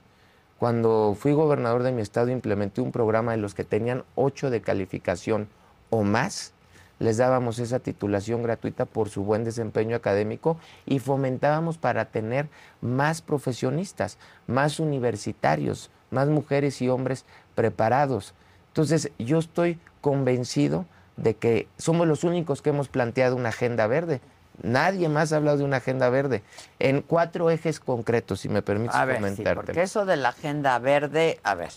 [0.58, 4.62] Cuando fui gobernador de mi estado implementé un programa de los que tenían 8 de
[4.62, 5.48] calificación
[5.90, 6.54] o más,
[7.00, 12.48] les dábamos esa titulación gratuita por su buen desempeño académico y fomentábamos para tener
[12.82, 14.18] más profesionistas,
[14.48, 18.34] más universitarios, más mujeres y hombres preparados.
[18.70, 20.86] Entonces, yo estoy convencido
[21.18, 24.22] de que somos los únicos que hemos planteado una agenda verde.
[24.62, 26.44] Nadie más ha hablado de una agenda verde
[26.80, 29.56] en cuatro ejes concretos, si me permites A ver, sí, comentarte.
[29.56, 31.72] porque eso de la agenda verde, a ver.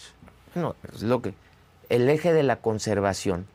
[0.55, 1.35] No, es lo que
[1.89, 3.47] el eje de la conservación.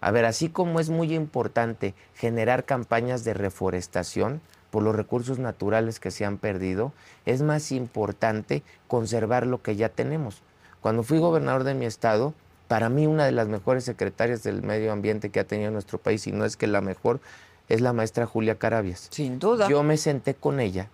[0.00, 5.98] A ver, así como es muy importante generar campañas de reforestación por los recursos naturales
[5.98, 6.92] que se han perdido,
[7.26, 10.42] es más importante conservar lo que ya tenemos.
[10.80, 12.32] Cuando fui gobernador de mi estado,
[12.68, 16.26] para mí una de las mejores secretarias del medio ambiente que ha tenido nuestro país,
[16.26, 17.20] y no es que la mejor,
[17.68, 19.08] es la maestra Julia Carabias.
[19.10, 19.68] Sin duda.
[19.68, 20.88] Yo me senté con ella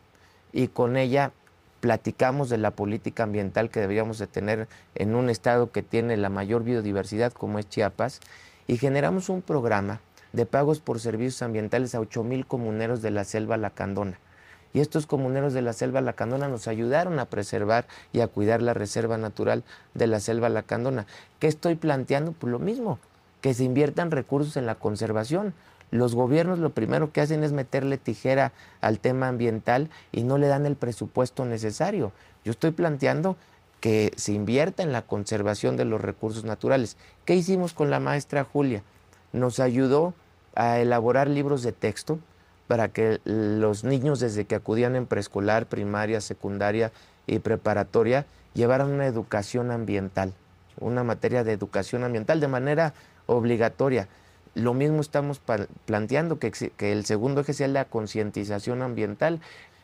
[0.53, 1.33] y con ella
[1.81, 6.31] platicamos de la política ambiental que deberíamos de tener en un estado que tiene la
[6.31, 8.21] mayor biodiversidad como es Chiapas
[8.67, 10.01] y generamos un programa
[10.33, 14.19] de pagos por servicios ambientales a 8 mil comuneros de la selva lacandona.
[14.75, 18.75] Y estos comuneros de la selva lacandona nos ayudaron a preservar y a cuidar la
[18.75, 19.63] reserva natural
[19.95, 21.07] de la selva lacandona.
[21.39, 22.33] ¿Qué estoy planteando?
[22.33, 22.99] Pues lo mismo,
[23.41, 25.55] que se inviertan recursos en la conservación.
[25.93, 30.49] Los gobiernos lo primero que hacen es meterle tijera al tema ambiental y no le
[30.49, 32.11] dan el presupuesto necesario.
[32.45, 33.37] Yo estoy planteando
[33.79, 36.97] que se invierta en la conservación de los recursos naturales.
[37.27, 38.83] ¿Qué hicimos con la maestra Julia?
[39.33, 40.15] Nos ayudó
[40.57, 42.19] a elaborar libros de texto
[42.66, 46.92] para que los niños desde que acudían en preescolar, primaria, secundaria
[47.27, 50.33] y preparatoria llevaran una educación ambiental,
[50.81, 52.94] una materia de educación ambiental de manera
[53.27, 54.09] obligatoria.
[54.55, 55.40] Lo mismo estamos
[55.85, 59.40] planteando, que, el segundo eje sea la concientización ambiental.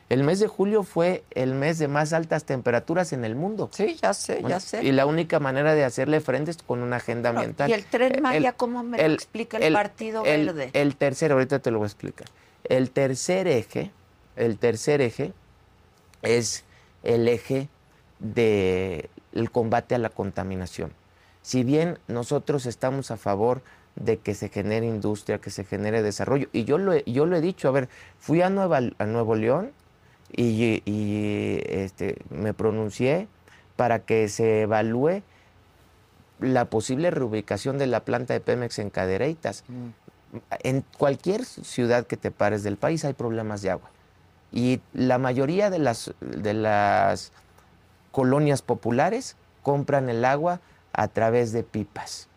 [0.07, 3.69] El mes de julio fue el mes de más altas temperaturas en el mundo.
[3.73, 4.83] Sí, ya sé, Bueno, ya sé.
[4.83, 7.69] Y la única manera de hacerle frente es con una agenda ambiental.
[7.69, 10.69] ¿Y el Tren Maya cómo me lo explica el Partido el- Verde?
[10.73, 12.27] El tercer, ahorita te lo voy a explicar.
[12.71, 13.91] El tercer eje,
[14.37, 15.33] el tercer eje
[16.21, 16.63] es
[17.03, 17.67] el eje
[18.19, 20.93] del combate a la contaminación.
[21.41, 23.61] Si bien nosotros estamos a favor
[23.97, 27.35] de que se genere industria, que se genere desarrollo, y yo lo he, yo lo
[27.35, 29.71] he dicho, a ver, fui a, Nuevo León
[30.31, 33.27] y, este, me pronuncié
[33.75, 35.23] para que se evalúe
[36.39, 39.65] la posible reubicación de la planta de Pemex en Cadereytas.
[40.63, 43.89] En cualquier ciudad que te pares del país hay problemas de agua.
[44.51, 47.31] Y la mayoría de las, de las
[48.11, 50.59] colonias populares compran el agua
[50.93, 52.27] a través de pipas.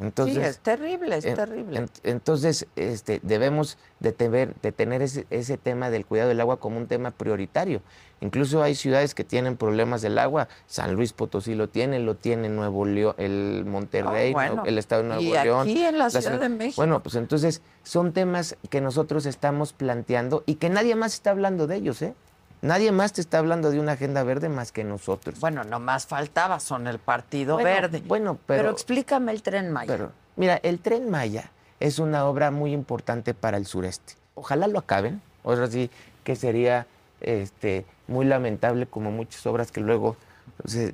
[0.00, 1.78] Entonces, sí, es terrible, es en- terrible.
[1.78, 6.58] en- entonces, este, debemos de tener, de tener ese, ese tema del cuidado del agua
[6.58, 7.80] como un tema prioritario.
[8.20, 10.48] Incluso hay ciudades que tienen problemas del agua.
[10.66, 14.62] San Luis Potosí lo tiene, lo tiene Nuevo León, el Monterrey, Ah, bueno.
[14.66, 15.60] el estado de Nuevo Y León.
[15.68, 16.76] aquí en la Ciudad ciudad- de México.
[16.76, 21.66] Bueno, pues entonces son temas que nosotros estamos planteando y que nadie más está hablando
[21.68, 22.14] de ellos, ¿eh?
[22.64, 25.38] Nadie más te está hablando de una agenda verde más que nosotros.
[25.38, 28.02] Bueno, nomás faltaba, son el Partido Bueno, Verde.
[28.06, 29.86] Bueno, pero, pero, explícame el Tren Maya.
[29.86, 34.14] pero, mira, el Tren Maya es una obra muy importante para el sureste.
[34.34, 35.20] Ojalá lo acaben.
[35.44, 35.90] Ahora sí
[36.24, 36.86] que sería
[37.20, 40.16] este, muy lamentable como muchas obras que luego...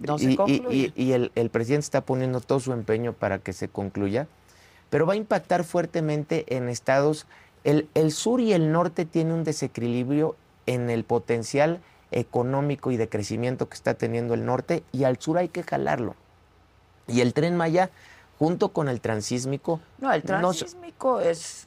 [0.06, 0.92] No se y, y- concluyen.
[0.96, 4.26] y- y el, el presidente está poniendo todo su empeño para que se concluya,
[4.90, 7.26] pero va a impactar fuertemente en estados...
[7.62, 10.34] El, el sur y el norte tienen un desequilibrio
[10.74, 11.80] en el potencial
[12.12, 16.14] económico y de crecimiento que está teniendo el norte y al sur hay que jalarlo.
[17.06, 17.90] Y el tren Maya,
[18.38, 19.80] junto con el transísmico...
[19.98, 21.66] No, el transísmico es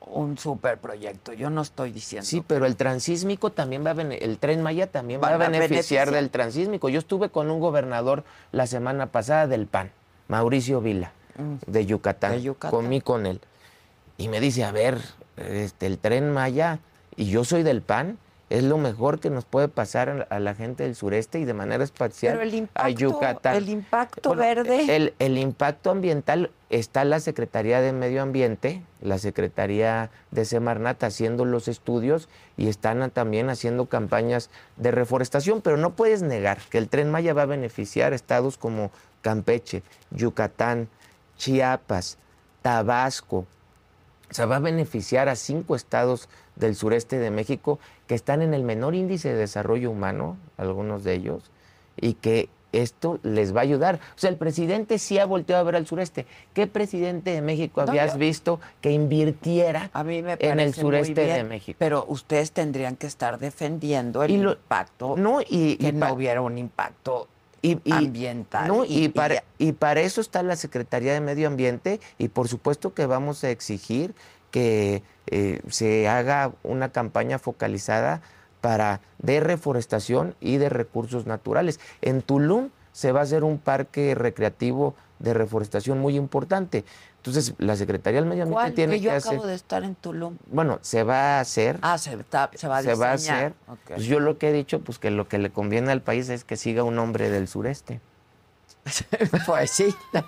[0.00, 2.26] un super proyecto, yo no estoy diciendo.
[2.26, 6.30] Sí, pero el transísmico también va a el tren Maya también va, a beneficiar, del
[6.30, 6.88] transísmico.
[6.88, 9.92] Yo estuve con un gobernador la semana pasada del PAN,
[10.28, 11.70] Mauricio Vila, mm.
[11.70, 12.32] de, Yucatán.
[12.32, 12.70] de Yucatán.
[12.70, 13.40] Comí con él.
[14.18, 15.00] Y me dice, a ver,
[15.36, 16.80] este, el tren Maya,
[17.20, 18.16] y yo soy del PAN,
[18.48, 21.84] es lo mejor que nos puede pasar a la gente del sureste y de manera
[21.84, 23.56] espacial a Yucatán.
[23.56, 25.12] El impacto verde.
[25.18, 31.68] El, impacto ambiental está la Secretaría de Medio Ambiente, la Secretaría de Semarnat haciendo los
[31.68, 34.48] estudios y están también haciendo campañas
[34.78, 38.92] de reforestación, pero no puedes negar que el tren Maya va a beneficiar estados como
[39.20, 40.88] Campeche, Yucatán,
[41.36, 42.16] Chiapas,
[42.62, 43.46] Tabasco,
[44.30, 46.28] o sea, va a beneficiar a cinco estados
[46.60, 51.14] del sureste de México que están en el menor índice de desarrollo humano, algunos de
[51.14, 51.50] ellos,
[51.96, 53.96] y que esto les va a ayudar.
[54.16, 56.26] O sea, el presidente sí ha volteado a ver al sureste.
[56.54, 61.76] ¿Qué presidente de México habías visto que invirtiera en el sureste de México?
[61.78, 67.28] Pero ustedes tendrían que estar defendiendo el impacto, no, y, que no hubiera un impacto
[67.62, 68.70] y, ambiental.
[68.88, 73.06] y, para, y para eso está la Secretaría de Medio Ambiente y por supuesto que
[73.06, 74.14] vamos a exigir
[74.50, 78.20] que eh, se haga una campaña focalizada
[78.60, 81.80] para de reforestación y de recursos naturales.
[82.02, 86.84] En Tulum se va a hacer un parque recreativo de reforestación muy importante.
[87.18, 90.38] Entonces, la Secretaría del Medio Ambiente tiene que, yo acabo de estar en Tulum.
[90.50, 91.78] Bueno, se va a hacer.
[91.82, 93.52] Ah, se, va a Se va a hacer.
[93.86, 96.44] Pues yo lo que he dicho, pues que lo que le conviene al país es
[96.44, 98.00] que siga un hombre del sureste.
[99.46, 99.94] pues sí.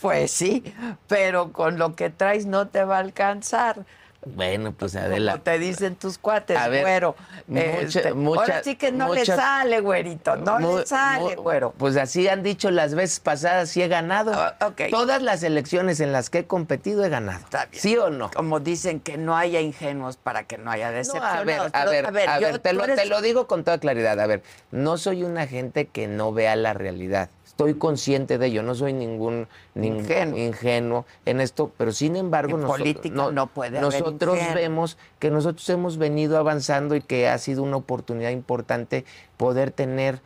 [0.00, 0.64] pues sí,
[1.06, 3.86] pero con lo que traes no te va a alcanzar.
[4.24, 5.38] Bueno, pues Adela.
[5.38, 7.14] te dicen tus cuates, güero.
[7.52, 10.36] Este, ahora sí que no le sale, güerito.
[10.36, 11.72] No le sale, güero.
[11.78, 14.32] Pues así han dicho las veces pasadas, sí he ganado.
[14.34, 14.56] Ah,
[14.90, 17.44] Todas las elecciones en las que he competido he ganado.
[17.72, 18.30] ¿Sí o no?
[18.30, 21.24] Como dicen que no haya ingenuos para que no haya decepción.
[21.24, 24.18] a ver, a ver, a ver, te, lo, te lo digo con toda claridad.
[24.20, 24.42] A ver,
[24.72, 28.92] no soy una gente que no vea la realidad estoy consciente de ello, no soy
[28.92, 31.06] ningún, ingenuo.
[31.26, 36.94] en esto, pero sin embargo nosotros, no, puede nosotros vemos que nosotros hemos venido avanzando
[36.94, 39.04] y que ha sido una oportunidad importante
[39.36, 40.20] poder tener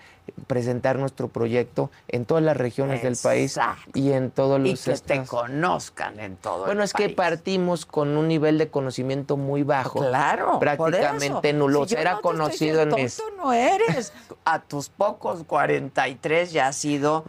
[0.47, 3.59] presentar nuestro proyecto en todas las regiones del país
[3.95, 8.17] y en todos los y que te conozcan en todo bueno es que partimos con
[8.17, 10.01] un nivel de conocimiento muy bajo.
[10.01, 11.87] Claro prácticamente nulo.
[11.89, 14.13] Era conocido en mis no eres.
[14.45, 17.25] A tus pocos 43 ya has sido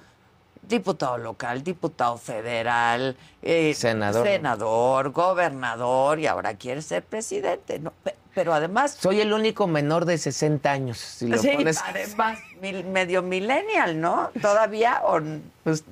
[0.68, 7.93] diputado local diputado federal eh, senador senador gobernador y ahora quieres ser presidente no
[8.34, 8.97] pero además...
[8.99, 14.32] Soy el único menor de 60 años, si lo sí, además, medio millennial, ¿no?
[14.41, 15.20] Todavía, o...
[15.64, 15.84] Pues,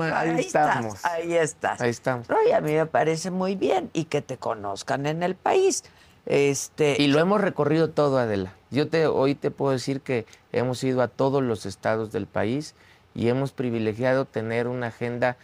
[0.00, 0.94] ahí, estamos.
[0.94, 1.80] Estás, ahí estás.
[1.80, 2.26] Ahí estamos.
[2.48, 5.84] y a mí me parece muy bien y que te conozcan en el país.
[6.24, 6.96] Este...
[6.98, 8.54] Y lo hemos recorrido todo, Adela.
[8.70, 12.74] Yo te, hoy te puedo decir que hemos ido a todos los estados del país
[13.14, 15.36] y hemos privilegiado tener una agenda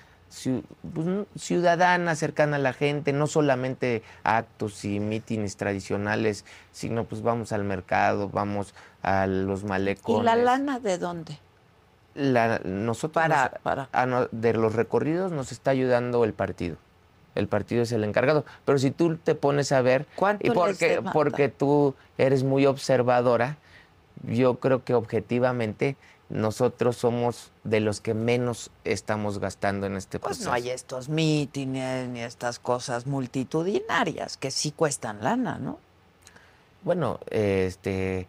[0.95, 7.53] pues, ciudadana, cercana a la gente, no solamente actos y mítines tradicionales, sino pues vamos
[7.53, 10.23] al mercado, vamos a los malecones.
[10.23, 11.39] ¿Y la lana de dónde?
[12.15, 13.89] La, nosotros para, para.
[13.93, 16.77] Ah, de los recorridos nos está ayudando el partido.
[17.35, 18.45] El partido es el encargado.
[18.65, 20.07] Pero si tú te pones a ver,
[20.41, 23.57] y porque, porque tú eres muy observadora,
[24.25, 25.97] yo creo que objetivamente
[26.31, 30.41] nosotros somos de los que menos estamos gastando en este proceso.
[30.41, 35.79] Pues no hay estos mítines ni estas cosas multitudinarias que sí cuestan lana, ¿no?
[36.83, 38.27] Bueno, este,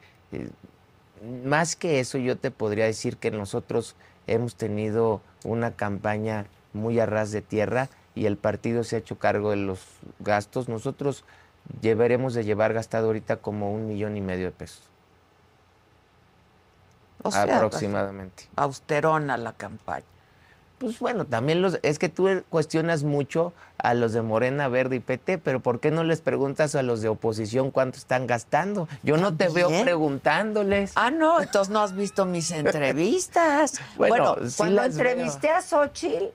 [1.44, 3.96] más que eso yo te podría decir que nosotros
[4.28, 9.20] hemos tenido una campaña muy a ras de tierra y el partido se ha hecho
[9.20, 9.82] cargo de los
[10.20, 10.70] gastos.
[10.70, 11.26] Nosotros
[11.82, 14.89] llevaremos de llevar gastado ahorita como un millón y medio de pesos
[17.24, 18.48] aproximadamente.
[18.56, 20.06] Austerona la campaña.
[20.80, 25.00] Pues bueno, también los, es que tú cuestionas mucho a los de Morena, Verde y
[25.02, 28.88] PT, pero ¿por qué no les preguntas a los de oposición cuánto están gastando?
[29.04, 30.94] Yo no te veo preguntándoles.
[30.96, 33.82] Ah, no, entonces no has visto mis entrevistas.
[33.98, 36.28] bueno, cuando entrevisté a Xochitl,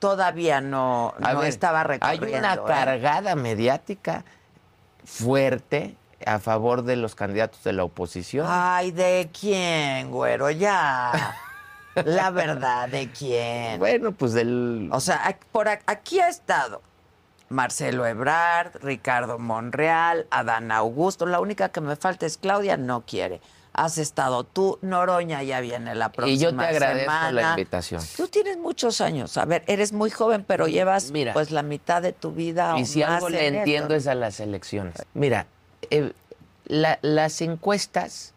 [0.00, 2.26] todavía no, estaba recorriendo.
[2.26, 2.60] Hay una ¿eh?
[2.66, 4.24] cargada mediática
[5.04, 8.46] fuerte a favor de los candidatos de la oposición.
[8.48, 10.50] Ay, ¿de quién, güero?
[10.50, 11.36] Ya.
[12.04, 13.78] la verdad, ¿de quién?
[13.78, 14.88] Bueno, pues del...
[14.92, 16.80] O sea, por aquí ha estado
[17.48, 21.26] Marcelo Ebrard, Ricardo Monreal, Adán Augusto.
[21.26, 23.40] La única que me falta es Claudia, no quiere.
[23.72, 27.30] Has estado tú, Noroña ya viene la próxima Y yo te agradezco semana.
[27.32, 28.02] la invitación.
[28.16, 29.36] Tú tienes muchos años.
[29.36, 31.34] A ver, eres muy joven, pero llevas Mira.
[31.34, 32.74] pues la mitad de tu vida.
[32.74, 33.58] o Y si más algo le en esto.
[33.58, 34.94] entiendo es a las elecciones.
[35.12, 35.46] Mira,
[35.90, 36.12] eh,
[36.66, 38.32] la- las encuestas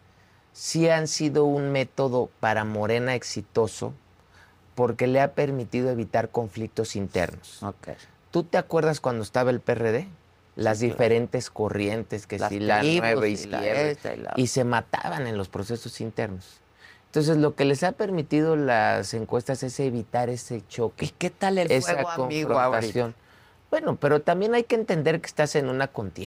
[0.52, 3.94] sí han sido un método para Morena exitoso
[4.74, 7.62] porque le ha permitido evitar conflictos internos.
[8.30, 10.06] ¿Tú te acuerdas cuando estaba el PRD?
[10.56, 14.64] Las diferentes corrientes, que Las si la nueva y la izquierda, y la y se
[14.64, 16.60] mataban en los procesos internos.
[17.06, 21.06] Entonces, lo que les ha permitido las encuestas es evitar ese choque.
[21.06, 23.14] ¿Y qué tal el esa fuego, amigo, confrontación.
[23.70, 26.29] Bueno, pero también hay que entender que estás en una contienda.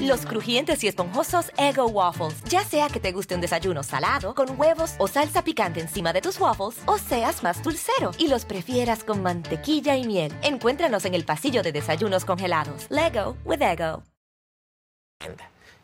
[0.00, 2.42] Los crujientes y esponjosos Ego Waffles.
[2.44, 6.20] Ya sea que te guste un desayuno salado, con huevos o salsa picante encima de
[6.20, 10.32] tus waffles, o seas más dulcero y los prefieras con mantequilla y miel.
[10.42, 12.86] Encuéntranos en el pasillo de desayunos congelados.
[12.90, 14.02] Lego with Ego.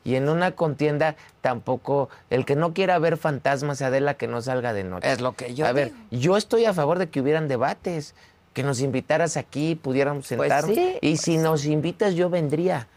[0.04, 4.72] Y en una contienda tampoco, el que no quiera ver fantasmas, Adela, que no salga
[4.72, 5.10] de noche.
[5.10, 8.14] Es lo que yo A ver, yo estoy a favor de que hubieran debates,
[8.52, 10.74] que nos invitaras aquí, pudiéramos Pues sentarnos.
[10.74, 12.88] sí, y si nos invitas, yo vendría.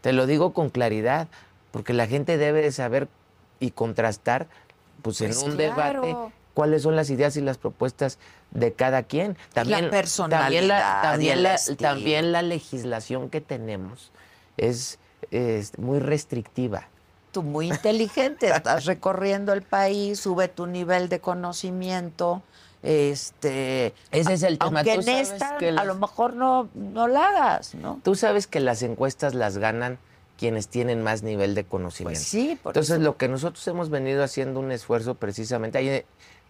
[0.00, 1.28] Te lo digo con claridad,
[1.72, 3.08] porque la gente debe de saber
[3.58, 4.48] y contrastar,
[5.02, 6.02] pues, en Pues un claro.
[6.02, 6.16] debate,
[6.54, 8.18] cuáles son las ideas y las propuestas
[8.50, 9.36] de cada quien.
[9.52, 14.10] También, personalidad también la, y también la- también la legislación que tenemos
[14.56, 14.98] es,
[15.30, 16.88] es muy restrictiva.
[17.32, 22.42] Tú muy inteligente, estás recorriendo el país, sube tu nivel de conocimiento.
[22.82, 24.80] Este, Ese es el tema.
[24.80, 28.00] Aunque en esta que a lo mejor no, no la hagas, ¿no?
[28.02, 29.98] Tú sabes que las encuestas las ganan
[30.38, 32.18] quienes tienen más nivel de conocimiento.
[32.18, 33.02] Pues sí, por Entonces, eso.
[33.02, 36.06] lo que nosotros hemos venido haciendo un esfuerzo precisamente, ahí, eh,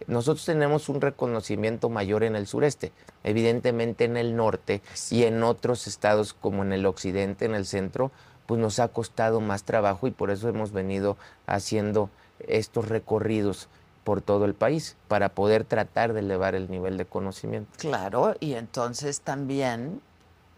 [0.07, 2.93] nosotros tenemos un reconocimiento mayor en el sureste,
[3.25, 8.11] evidentemente en el norte y en otros estados como en el occidente, en el centro,
[8.45, 12.09] pues nos ha costado más trabajo y por eso hemos venido haciendo
[12.47, 13.67] estos recorridos
[14.03, 17.71] por todo el país para poder tratar de elevar el nivel de conocimiento.
[17.77, 20.01] Claro, y entonces también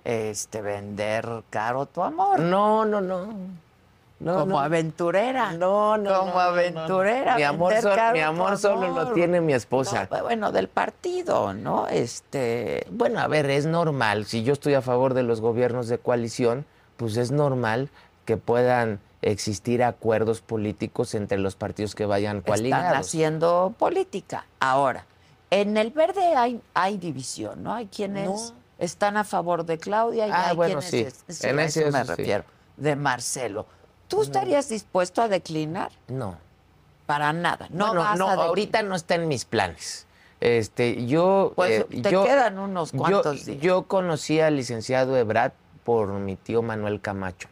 [0.06, 2.40] este vender caro tu amor.
[2.40, 3.28] No, no, no.
[4.20, 4.60] No, como no.
[4.60, 5.52] aventurera.
[5.52, 6.20] No, no.
[6.20, 7.36] Como no, aventurera.
[7.36, 10.08] Mi amor, sol- mi solo lo tiene mi esposa.
[10.10, 11.88] No, bueno, del partido, ¿no?
[11.90, 12.88] Este.
[12.90, 14.24] Bueno, a ver, es normal.
[14.26, 16.66] Si yo estoy a favor de los gobiernos de coalición,
[16.96, 17.90] pues es normal
[18.24, 22.98] que puedan existir acuerdos políticos entre los partidos que vayan Están coaligados.
[22.98, 24.46] haciendo política.
[24.60, 25.06] Ahora,
[25.50, 27.74] en el verde hay, hay división, ¿no?
[27.74, 28.56] Hay quienes No.
[28.80, 31.34] están a favor de Claudia y Ah, hay bueno, quienes sí.
[31.34, 32.18] sí, En a ese eso me eso sí.
[32.18, 32.44] refiero.
[32.78, 33.66] De Marcelo.
[34.08, 35.92] ¿Tú estarías dispuesto a declinar?
[36.08, 36.38] No.
[37.06, 37.68] Para nada.
[37.72, 40.06] No, Bueno, vas no, a ahorita no está en mis planes.
[40.40, 43.62] Este, yo, Pues eh, te yo- quedan unos yo- cuantos días.
[43.62, 45.54] Yo conocí al licenciado Ebrat
[45.84, 47.48] por mi tío Manuel Camacho.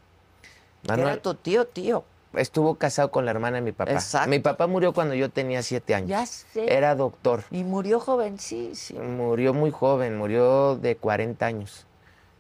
[0.83, 2.03] Era tu tío, tío.
[2.33, 3.91] estuvo casado con la hermana de mi papá.
[3.91, 4.29] Exacto.
[4.29, 6.09] Mi papá murió cuando yo tenía siete años.
[6.09, 6.73] Ya sé.
[6.73, 7.43] Era doctor.
[7.51, 9.01] Y murió jovencísimo.
[9.03, 11.85] Murió muy joven, murió de 40 años.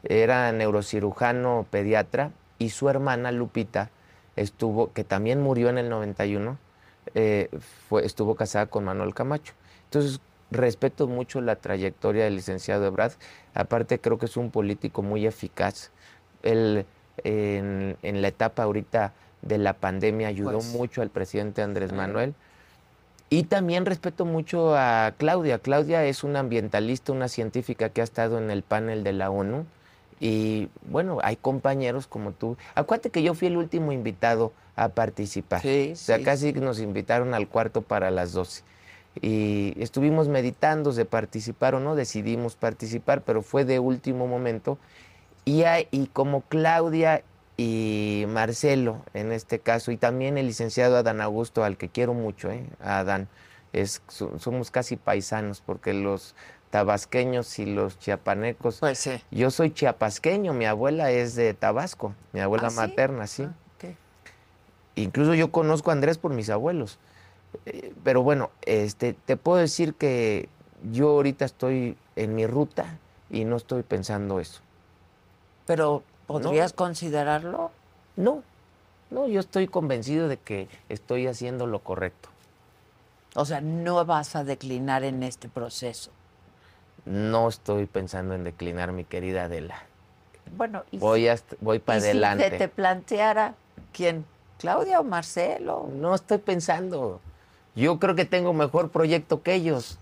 [0.03, 3.89] Era neurocirujano pediatra y su hermana Lupita
[4.35, 6.57] estuvo, que también murió en el 91,
[7.15, 7.49] eh,
[7.87, 9.53] fue, estuvo casada con Manuel Camacho.
[9.85, 10.21] Entonces,
[10.51, 13.13] respeto mucho la trayectoria del licenciado Ebrard.
[13.53, 15.91] Aparte, creo que es un político muy eficaz.
[16.43, 16.85] Él,
[17.23, 22.33] en, en la etapa ahorita de la pandemia, ayudó Pues, mucho al presidente Andrés Manuel.
[23.29, 25.59] Y también respeto mucho a Claudia.
[25.59, 29.65] Claudia es una ambientalista, una científica que ha estado en el panel de la ONU.
[30.19, 32.57] Y bueno, hay compañeros como tú.
[32.75, 35.61] Acuérdate que yo fui el último invitado a participar.
[35.61, 38.63] Sí, o sea, sí, casi nos invitaron al cuarto para las 12.
[39.21, 44.77] Y estuvimos meditando de participar o no, decidimos participar, pero fue de último momento.
[45.45, 47.23] Y, hay- y como Claudia
[47.57, 52.51] y Marcelo, en este caso, y también el licenciado Adán Augusto, al que quiero mucho,
[52.51, 52.65] ¿eh?
[52.79, 53.27] Adán,
[53.73, 56.35] es, so- somos casi paisanos, porque los
[56.69, 58.79] tabasqueños y los chiapanecos.
[58.79, 59.21] Pues sí.
[59.31, 63.43] Yo soy chiapasqueño, mi abuela es de Tabasco, mi abuela ¿Ah, materna, sí.
[63.43, 63.53] Ah.
[64.95, 66.99] Incluso yo conozco a Andrés por mis abuelos.
[67.65, 70.49] Eh, Pero bueno, este, te puedo decir que
[70.91, 72.97] yo ahorita estoy en mi ruta
[73.29, 74.61] y no estoy pensando eso.
[75.71, 77.71] Pero, ¿podrías considerarlo?
[78.17, 78.43] No,
[79.09, 82.27] no, yo estoy convencido de que estoy haciendo lo correcto.
[83.35, 86.11] O sea, no vas a declinar en este proceso.
[87.05, 89.81] No estoy pensando en declinar, mi querida Adela.
[90.57, 92.49] Bueno, y Voy, a, voy para y si adelante.
[92.49, 93.53] se te planteara,
[93.93, 94.25] ¿quién?
[94.59, 95.87] ¿Claudia o Marcelo?
[95.93, 97.21] No estoy pensando.
[97.75, 99.97] Yo creo que tengo mejor proyecto que ellos.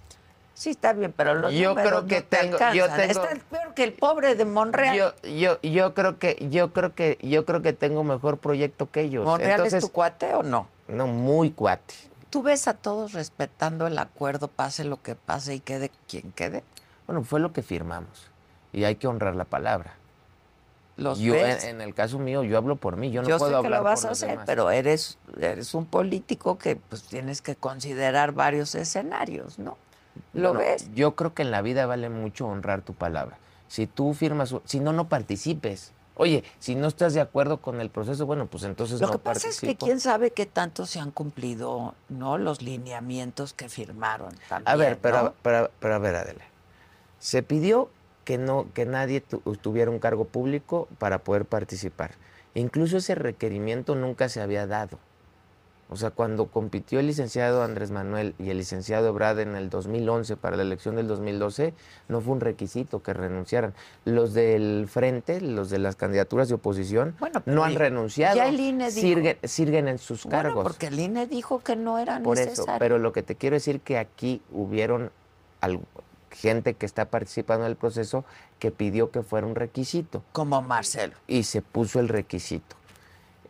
[0.59, 3.73] Sí, está bien, pero los Yo creo que no te tengo- yo tengo- Estás peor
[3.73, 4.93] que el pobre de Monreal.
[4.93, 8.99] Yo, yo, yo creo que, yo creo que, yo creo que tengo mejor proyecto que
[9.03, 9.23] ellos.
[9.23, 10.67] ¿Monreal es tu cuate o no?
[10.89, 11.93] no, muy cuate.
[12.29, 16.65] ¿Tú ves a todos respetando el acuerdo, pase lo que pase y quede quien quede?
[17.07, 18.27] Bueno, fue lo que firmamos.
[18.73, 19.93] Y hay que honrar la palabra.
[20.97, 21.63] ¿Los Yo, ves?
[21.63, 23.11] en, en el caso mío, yo hablo por mí.
[23.11, 24.43] Yo no Yo puedo sé que hablar lo vas por a hacer, demás.
[24.45, 29.77] pero eres, eres un político que pues tienes que considerar varios escenarios, ¿no?
[30.33, 30.89] ¿Lo Bueno, ves?
[30.95, 33.37] Yo creo que en la vida vale mucho honrar tu palabra.
[33.67, 35.91] Si tú firmas, si no, no participes.
[36.15, 39.19] Oye, si no estás de acuerdo con el proceso, bueno, pues entonces Lo no que
[39.19, 42.37] pasa es que quién sabe qué tanto se han cumplido, ¿no?
[42.37, 45.33] Los lineamientos que firmaron también, A ver, pero, ¿no?
[45.41, 46.43] pero, pero a ver, Adela.
[47.19, 47.89] Se pidió
[48.25, 52.11] que no, que nadie tu- tuviera un cargo público para poder participar.
[52.53, 54.99] Incluso ese requerimiento nunca se había dado.
[55.91, 60.37] O sea, cuando compitió el licenciado Andrés Manuel y el licenciado Ebrard en el 2011
[60.37, 61.73] para la elección del 2012,
[62.09, 63.73] no fue un requisito que renunciaran.
[64.05, 68.35] Los del frente, los de las candidaturas de oposición, Bueno, no han renunciado.
[68.35, 70.63] ya el INE dijo- Sirguen, sirguen en sus Bueno, cargos.
[70.63, 72.77] porque el INE dijo que no era Por eso, necesario.
[72.79, 75.11] pero lo que te quiero decir que aquí hubieron
[76.31, 78.23] gente que está participando en el proceso
[78.59, 81.15] que pidió que fuera un requisito Como Marcelo.
[81.27, 82.75] y se puso el requisito.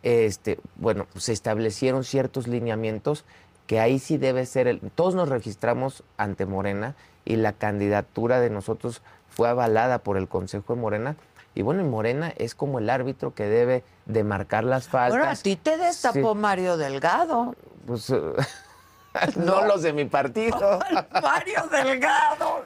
[0.04, 3.26] Este, bueno, se establecieron ciertos lineamientos
[3.68, 6.96] que ahí sí debe ser el todos nos registramos ante Morena
[7.26, 11.16] y la candidatura de nosotros fue avalada por el Consejo de Morena
[11.54, 15.18] y bueno, Morena es como el árbitro que debe de marcar las faltas.
[15.18, 16.40] Bueno, a ti te destapó Sí.
[16.40, 17.56] Mario Delgado.
[17.86, 18.10] Pues,
[19.36, 20.80] no los de mi partido.
[21.22, 22.64] Mario Delgado.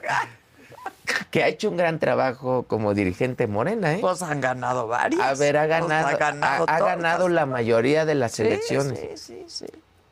[1.34, 3.98] Que ha hecho un gran trabajo como dirigente Morena, ¿eh?
[4.00, 5.20] Pues han ganado varios.
[5.20, 6.94] A ver, ha Pues ganado, ha ganado, ha- ha todas.
[6.96, 9.00] ganado la mayoría de las elecciones.
[9.16, 9.66] Sí, sí, sí.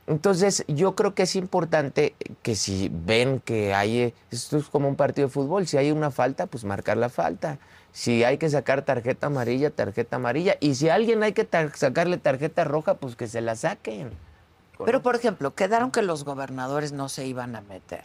[0.09, 4.97] Entonces, yo creo que es importante que si ven que hay, esto es como un
[4.97, 7.59] partido de fútbol, si hay una falta, pues marcar la falta.
[7.93, 10.57] Si hay que sacar tarjeta amarilla, tarjeta amarilla.
[10.59, 14.11] Y si a alguien hay que tar- sacarle tarjeta roja, pues que se la saquen.
[14.85, 18.03] Pero, por ejemplo, quedaron que los gobernadores no se iban a meter.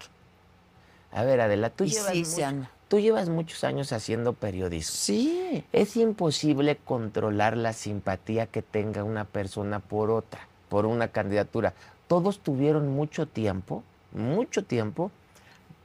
[1.11, 4.33] A ver, Adela, tú, Y llevas, sí mucho- se han- tú llevas muchos años haciendo
[4.33, 4.95] periodismo.
[4.95, 5.63] Sí.
[5.71, 11.73] Es imposible controlar la simpatía que tenga una persona por otra, por una candidatura.
[12.07, 13.83] Todos tuvieron mucho tiempo,
[14.13, 15.11] mucho tiempo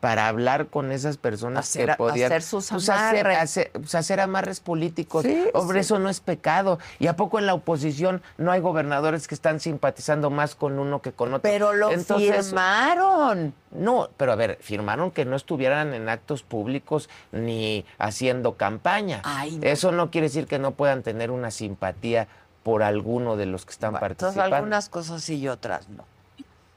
[0.03, 3.39] para hablar con esas personas Hacer- que podían hacer sus pues, hacer, amarres.
[3.39, 5.23] hacer- pues, hacer amarres políticos.
[5.23, 5.81] Sí, Hombre, sí.
[5.83, 6.81] eso no es pecado.
[6.99, 11.01] ¿Y a poco en la oposición no hay gobernadores que están simpatizando más con uno
[11.01, 11.43] que con otro?
[11.49, 13.55] Pero lo Entonces, firmaron.
[13.71, 19.21] no, pero a ver, firmaron que no estuvieran en actos públicos ni haciendo campaña.
[19.23, 19.65] Ay, no.
[19.69, 22.27] Eso no quiere decir que no puedan tener una simpatía
[22.65, 24.57] por alguno de los que están Entonces, participando.
[24.57, 26.05] algunas cosas sí y otras no.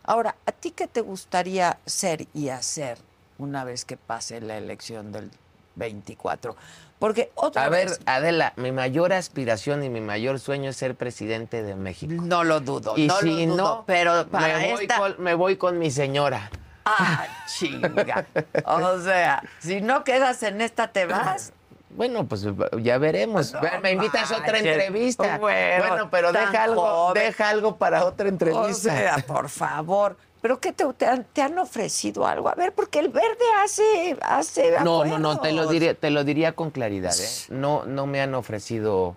[0.03, 2.99] Ahora, ¿a ti qué te gustaría ser y hacer
[3.37, 5.31] una vez que pase la elección del
[5.75, 6.55] 24?
[6.99, 10.95] Porque otra A ver, vez, Adela, mi mayor aspiración y mi mayor sueño es ser
[10.95, 12.13] presidente de México.
[12.17, 14.97] no lo dudo, Y no si lo dudo, no, pero para me, voy esta...
[14.97, 16.49] con, me voy con mi señora.
[16.85, 18.27] Ah, chinga.
[18.63, 21.51] O sea, si no quedas en esta, te vas.
[21.89, 22.45] Bueno, pues
[22.81, 23.53] ya veremos.
[23.53, 25.37] No me invitas a otra entrevista.
[25.37, 27.23] Bueno, pero tan deja algo, joven.
[27.23, 28.69] deja algo para otra entrevista.
[28.69, 30.17] O sea, por favor.
[30.45, 32.49] ¿Pero qué te, te han, te han ofrecido algo?
[32.49, 36.23] A ver, porque el verde hace, hace No, no, no, te lo diría, te lo
[36.23, 37.27] diría con claridad, ¿eh?
[37.49, 39.15] No, no me han ofrecido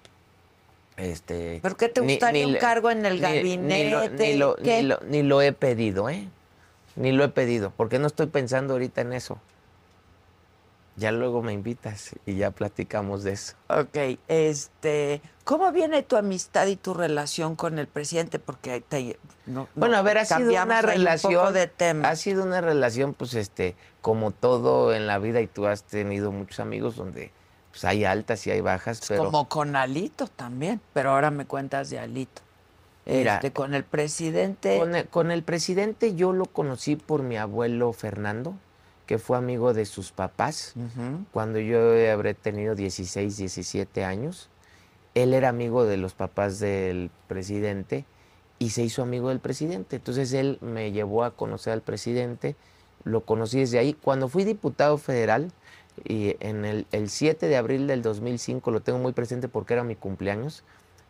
[0.96, 1.58] este.
[1.62, 4.96] ¿Pero qué te gustaría un cargo en el ni- Ni, lo, gabinete?
[5.06, 6.26] ni lo he pedido, ¿eh?
[6.96, 9.36] Ni lo he pedido, porque no estoy pensando ahorita en eso.
[10.98, 13.54] Ya luego me invitas y ya platicamos de eso.
[13.68, 18.40] Ok, este, ¿cómo viene tu amistad y tu relación con el presidente?
[18.40, 21.54] Porque te, no- Bueno, no, a ver, ha sido una un relación.
[21.54, 22.08] de tema.
[22.08, 26.32] Ha sido una relación, pues, este, como todo en la vida, y tú has tenido
[26.32, 27.30] muchos amigos donde
[27.70, 29.24] pues, hay altas y hay bajas, pero.
[29.26, 32.42] Como con Alito también, pero ahora me cuentas de Alito.
[33.06, 34.78] Mira, Este, con el presidente.
[34.78, 38.54] Con el, con el presidente yo lo conocí por mi abuelo Fernando.
[39.08, 40.74] Que fue amigo de sus papás
[41.32, 41.78] cuando yo
[42.12, 44.50] habré tenido 16, 17 años.
[45.14, 48.04] Él era amigo de los papás del presidente
[48.58, 49.96] y se hizo amigo del presidente.
[49.96, 52.54] Entonces él me llevó a conocer al presidente,
[53.04, 53.94] lo conocí desde ahí.
[53.94, 55.52] Cuando fui diputado federal,
[56.04, 59.84] y en el, el 7 de abril del 2005, lo tengo muy presente porque era
[59.84, 60.64] mi cumpleaños,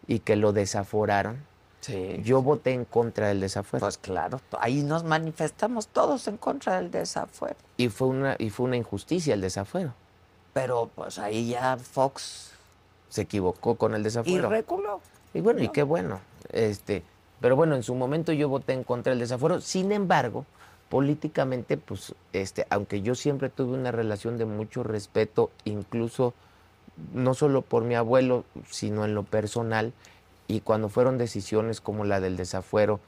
[0.06, 1.38] y que lo desaforaron.
[1.80, 2.20] Sí.
[2.24, 3.84] Yo voté en contra del desafuero.
[3.84, 7.56] Pues claro, ahí nos manifestamos todos en contra del desafuero.
[7.76, 9.94] Y fue una, y fue una injusticia el desafuero.
[10.52, 12.52] Pero pues ahí ya Fox
[13.08, 14.48] Se equivocó con el y desafuero.
[14.48, 15.00] reculó.
[15.34, 16.20] Y bueno, y qué bueno.
[16.50, 17.02] Este,
[17.40, 19.60] pero bueno, en su momento yo voté en contra del desafuero.
[19.60, 20.44] Sin embargo,
[20.88, 26.34] políticamente, pues, este, aunque yo siempre tuve una relación de mucho respeto, incluso
[27.12, 29.92] no solo por mi abuelo, sino en lo personal,
[30.48, 32.98] y cuando fueron decisiones como la del desafuero,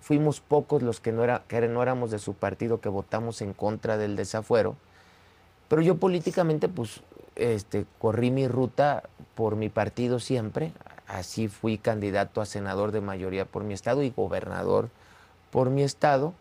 [0.00, 3.54] fuimos pocos los que no, era, que no éramos de su partido que votamos en
[3.54, 4.76] contra del desafuero,
[5.68, 7.00] pero yo políticamente, pues,
[7.36, 9.04] este, corrí mi ruta
[9.34, 10.72] por mi partido siempre.
[11.06, 14.90] Así fui candidato a senador de mayoría por mi estado y gobernador
[15.50, 16.34] por mi estado.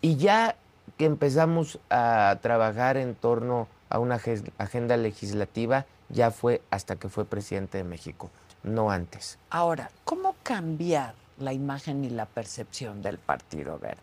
[0.00, 0.56] Y ya
[0.98, 7.08] que empezamos a trabajar en torno a una ag- agenda legislativa, ya fue hasta que
[7.08, 8.30] fue presidente de México,
[8.66, 9.38] no antes.
[9.50, 14.00] Ahora, ¿cómo cambiar la imagen y la percepción del Partido Verde?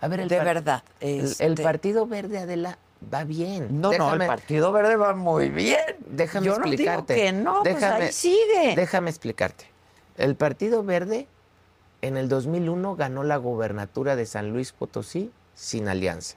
[0.00, 0.82] A ver, el de verdad.
[1.00, 2.78] El, este, el Partido Verde, Adela,
[3.12, 3.80] va bien.
[3.80, 5.78] No, no, el Partido Verde va muy bien.
[6.06, 7.14] Déjame Yo no digo explicarte.
[7.16, 8.74] que no, pues déjame, ahí sigue.
[8.76, 9.66] Déjame explicarte.
[10.16, 11.26] El Partido Verde
[12.02, 16.36] en el 2001 ganó la gobernatura de San Luis Potosí sin alianza.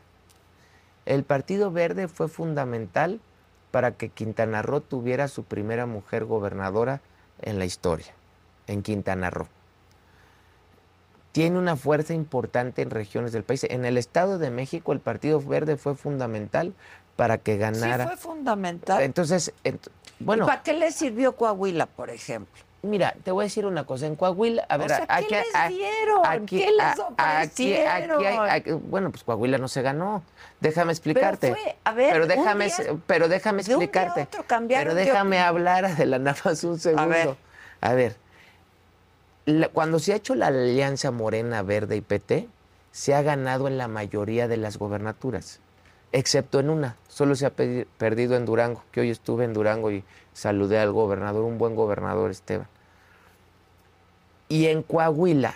[1.05, 3.19] El Partido Verde fue fundamental
[3.74, 7.01] para que Quintana Roo tuviera su primera mujer gobernadora
[7.41, 8.13] en la historia,
[8.67, 9.47] en Quintana Roo.
[11.32, 13.63] Tiene una fuerza importante en regiones del país.
[13.63, 16.76] En el Estado de México el Partido Verde fue fundamental
[17.15, 18.03] para que ganara.
[18.03, 19.01] Sí, fue fundamental.
[19.01, 22.61] Entonces, ent- ¿Y bueno, ¿Para qué le sirvió Coahuila, por ejemplo?
[22.84, 24.05] Mira, te voy a decir una cosa.
[24.05, 26.45] En Coahuila, a O ver, sea, ¿qué aquí, les dieron?
[26.45, 26.81] ¿Qué les
[27.17, 28.49] aquí- aquí hay- ofrecieron?
[28.49, 30.21] aquí- bueno, pues Coahuila no se ganó.
[30.59, 31.49] Déjame explicarte.
[31.55, 34.21] fue, a ver, pero déjame, día- pero déjame de un día a explicarte.
[34.21, 37.07] otro cambiaron pero de déjame hablar Adela, nada más un segundo.
[37.09, 37.36] ver.
[37.81, 38.15] A ver,
[39.45, 42.47] la- cuando se ha hecho la alianza Morena, Verde y PT,
[42.91, 45.59] se ha ganado en la mayoría de las gobernaturas,
[46.11, 46.95] excepto en una.
[47.07, 50.03] Solo se ha perdido en Durango, que hoy estuve en Durango y
[50.34, 52.67] saludé al gobernador, un buen gobernador Esteban.
[54.53, 55.55] Y en Coahuila,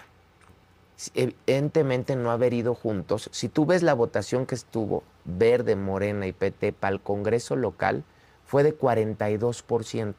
[1.14, 6.32] evidentemente no haber ido juntos, si tú ves la votación que estuvo Verde, Morena y
[6.32, 8.04] PT para el Congreso local,
[8.48, 10.16] fue de 42%.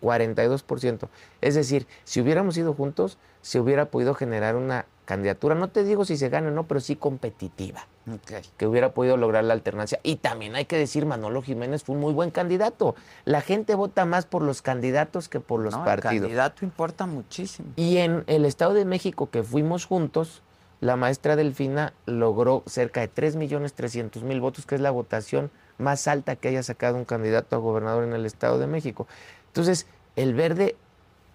[0.00, 1.08] 42%.
[1.42, 6.04] Es decir, si hubiéramos ido juntos, se hubiera podido generar una candidatura, no te digo
[6.04, 7.88] si se gana o no, pero sí competitiva,
[8.56, 9.98] que hubiera podido lograr la alternancia.
[10.04, 12.94] Y también hay que decir, Manolo Jiménez fue un muy buen candidato.
[13.24, 16.22] La gente vota más por los candidatos que por los No, el partidos.
[16.22, 17.70] candidato importa muchísimo.
[17.74, 20.42] Y en el Estado de México que fuimos juntos,
[20.80, 26.46] la maestra Delfina logró cerca de 3.300.000 votos, que es la votación más alta que
[26.46, 29.08] haya sacado un candidato a gobernador en el Estado de México.
[29.48, 30.76] Entonces, el verde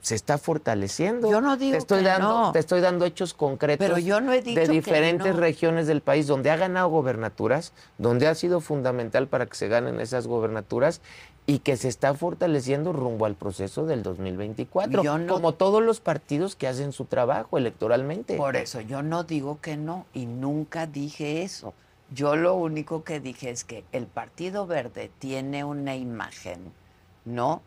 [0.06, 1.32] se está fortaleciendo.
[1.32, 2.51] Yo no digo te estoy que dando, no.
[2.51, 5.39] Te estoy dando hechos concretos Pero yo no he dicho de que diferentes no.
[5.39, 9.99] regiones del país donde ha ganado gobernaturas, donde ha sido fundamental para que se ganen
[9.99, 11.01] esas gobernaturas
[11.47, 16.01] y que se está fortaleciendo rumbo al proceso del 2024, Yo no- como todos los
[16.01, 18.38] partidos que hacen su trabajo electoralmente.
[18.38, 21.74] Por eso yo no digo que no y nunca dije eso.
[22.14, 26.72] Yo lo único que dije es que el Partido Verde tiene una imagen,
[27.26, 27.64] ¿no?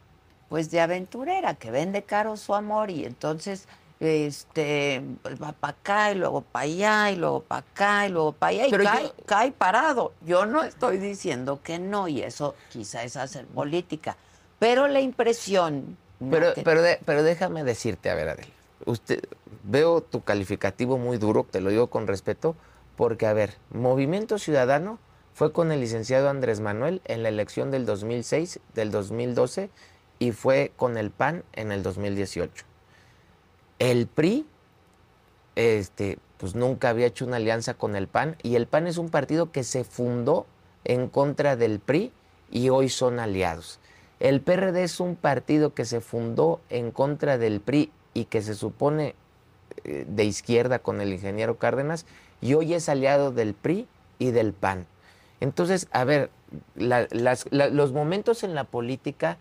[0.48, 3.66] Pues de aventurera, que vende caro su amor y entonces
[4.00, 8.32] este pues va para acá y luego para allá y luego para acá y luego
[8.32, 10.12] para allá y Pero cae, yo- cae parado.
[10.24, 14.16] Yo no estoy diciendo que no y eso quizá es hacer política,
[14.58, 16.30] pero la impresión ¿no?
[16.30, 18.46] Pero, que- pero, de- pero déjame decirte, a ver, Adel,
[18.86, 19.20] usted,
[19.62, 22.56] veo tu calificativo muy duro, te lo digo con respeto,
[22.96, 24.98] porque, a ver, Movimiento Ciudadano
[25.34, 29.70] fue con el licenciado Andrés Manuel en la elección del 2006, del 2012,
[30.18, 32.64] y fue con el PAN en el 2018.
[33.78, 34.46] El PRI,
[35.56, 39.10] este, pues nunca había hecho una alianza con el PAN, y el PAN es un
[39.10, 40.46] partido que se fundó
[40.84, 42.12] en contra del PRI
[42.50, 43.78] y hoy son aliados.
[44.20, 48.54] El PRD es un partido que se fundó en contra del PRI y que se
[48.54, 49.14] supone
[49.84, 52.04] eh, de izquierda con el ingeniero Cárdenas
[52.40, 53.86] y hoy es aliado del PRI
[54.18, 54.86] y del PAN.
[55.40, 56.30] Entonces, a ver,
[56.74, 59.38] los momentos en la política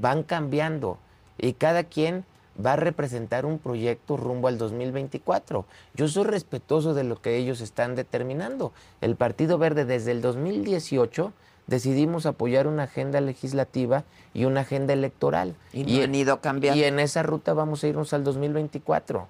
[0.00, 0.98] van cambiando
[1.38, 2.24] y cada quien
[2.64, 5.66] va a representar un proyecto rumbo al 2024.
[5.94, 8.72] Yo soy respetuoso de lo que ellos están determinando.
[9.00, 11.32] El Partido Verde desde el 2018
[11.66, 15.54] decidimos apoyar una agenda legislativa y una agenda electoral.
[15.72, 16.80] Y no han ido cambiando.
[16.80, 19.28] Y en esa ruta vamos a irnos al 2024.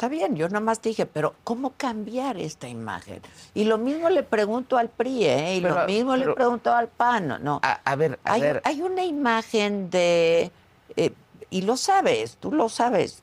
[0.00, 3.20] Está bien, yo nada más dije, pero ¿cómo cambiar esta imagen?
[3.52, 5.56] Y lo mismo le pregunto al PRI, ¿eh?
[5.56, 7.60] Y lo Pero- mismo le pero- pregunto al PAN, ¿no?
[7.62, 8.62] A, a ver, a hay, ver.
[8.64, 10.50] hay una imagen de...
[10.96, 11.12] eh,
[11.50, 13.22] y lo sabes, tú lo sabes,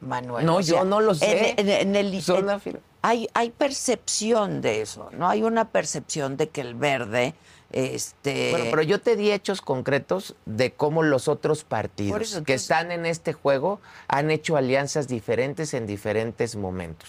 [0.00, 0.46] Manuel.
[0.46, 1.56] No, o sea, yo no lo sé.
[1.58, 5.28] En, en- en el, Son en- hay, hay percepción de eso, ¿no?
[5.28, 7.34] Hay una percepción de que el verde,
[7.72, 8.50] este...
[8.50, 12.92] Bueno, pero yo te di hechos concretos de cómo los otros partidos eso, que están
[12.92, 17.08] en este juego han hecho alianzas diferentes en diferentes momentos.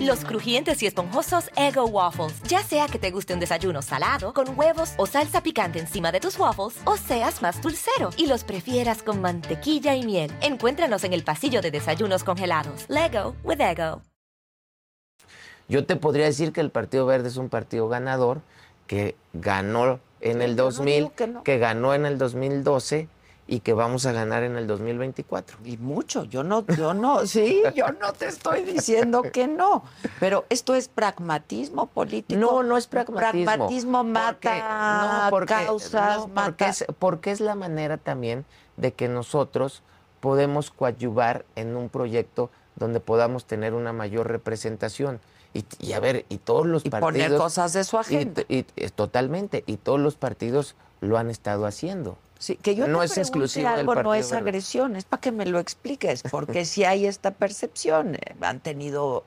[0.00, 2.42] Los crujientes y esponjosos Ego Waffles.
[2.44, 6.20] Ya sea que te guste un desayuno salado, con huevos o salsa picante encima de
[6.20, 10.32] tus waffles, o seas más dulcero y los prefieras con mantequilla y miel.
[10.40, 12.86] Encuéntranos en el pasillo de desayunos congelados.
[12.88, 14.02] Lego with Ego.
[15.68, 18.40] Yo te podría decir que el Partido Verde es un partido ganador,
[18.86, 21.42] que ganó en el yo no 2000, digo que no.
[21.42, 23.08] que ganó en el 2012
[23.48, 25.58] y que vamos a ganar en el 2024.
[25.64, 29.84] Y mucho, yo no, yo no, sí, yo no te estoy diciendo que no,
[30.18, 32.40] pero esto es pragmatismo político.
[32.40, 33.44] No, no es pragmatismo.
[33.44, 36.68] Pragmatismo Porque- mata no, porque- causas, no, porque mata...
[36.68, 38.44] es, porque es la manera también
[38.76, 39.82] de que nosotros
[40.20, 45.20] podemos coadyuvar en un proyecto donde podamos tener una mayor representación.
[45.54, 47.12] Y, y a ver, y todos los Y partidos...
[47.12, 48.42] poner cosas de su agenda.
[48.48, 52.18] y- y- totalmente, y todos los partidos lo han estado haciendo.
[52.38, 55.20] Sí, que yo no te es exclusivo del algo no Partido es agresión, es para
[55.22, 59.24] que me lo expliques, porque si hay esta percepción, eh, han tenido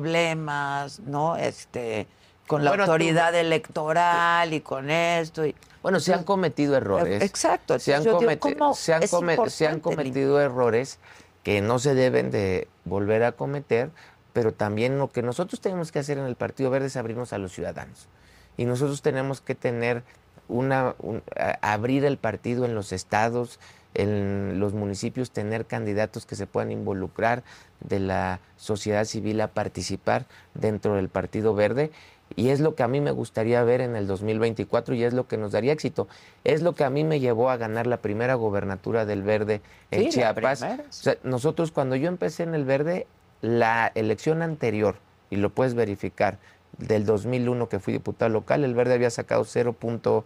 [0.00, 1.36] problemas, ¿no?
[1.36, 2.06] Este,
[2.46, 5.44] con la tú- autoridad electoral y con esto.
[5.46, 7.22] Y, Bueno, se han cometido errores.
[7.22, 10.98] Exacto, Se han, digo, cometi- ¿cómo se han es come- se han importante cometido errores
[11.42, 13.90] que no se deben de volver a cometer,
[14.32, 17.38] pero también lo que nosotros tenemos que hacer en el Partido Verde es abrirnos a
[17.38, 18.08] los ciudadanos.
[18.56, 20.02] Y nosotros tenemos que tener
[20.50, 21.22] una, un-
[21.62, 23.58] abrir el partido en los estados,
[23.94, 27.42] en los municipios, tener candidatos que se puedan involucrar
[27.80, 31.90] de la sociedad civil a participar dentro del Partido Verde.
[32.36, 35.26] Y es lo que a mí me gustaría ver en el 2024 y es lo
[35.26, 36.06] que nos daría éxito.
[36.44, 40.04] Es lo que a mí me llevó a ganar la primera gobernatura del Verde en
[40.04, 40.62] Sí, Chiapas.
[40.62, 43.08] O sea, nosotros cuando yo empecé en el Verde,
[43.40, 44.94] la elección anterior,
[45.30, 46.38] y lo puedes verificar,
[46.78, 50.22] del 2001 que fui diputado local, el Verde había sacado 0.8%,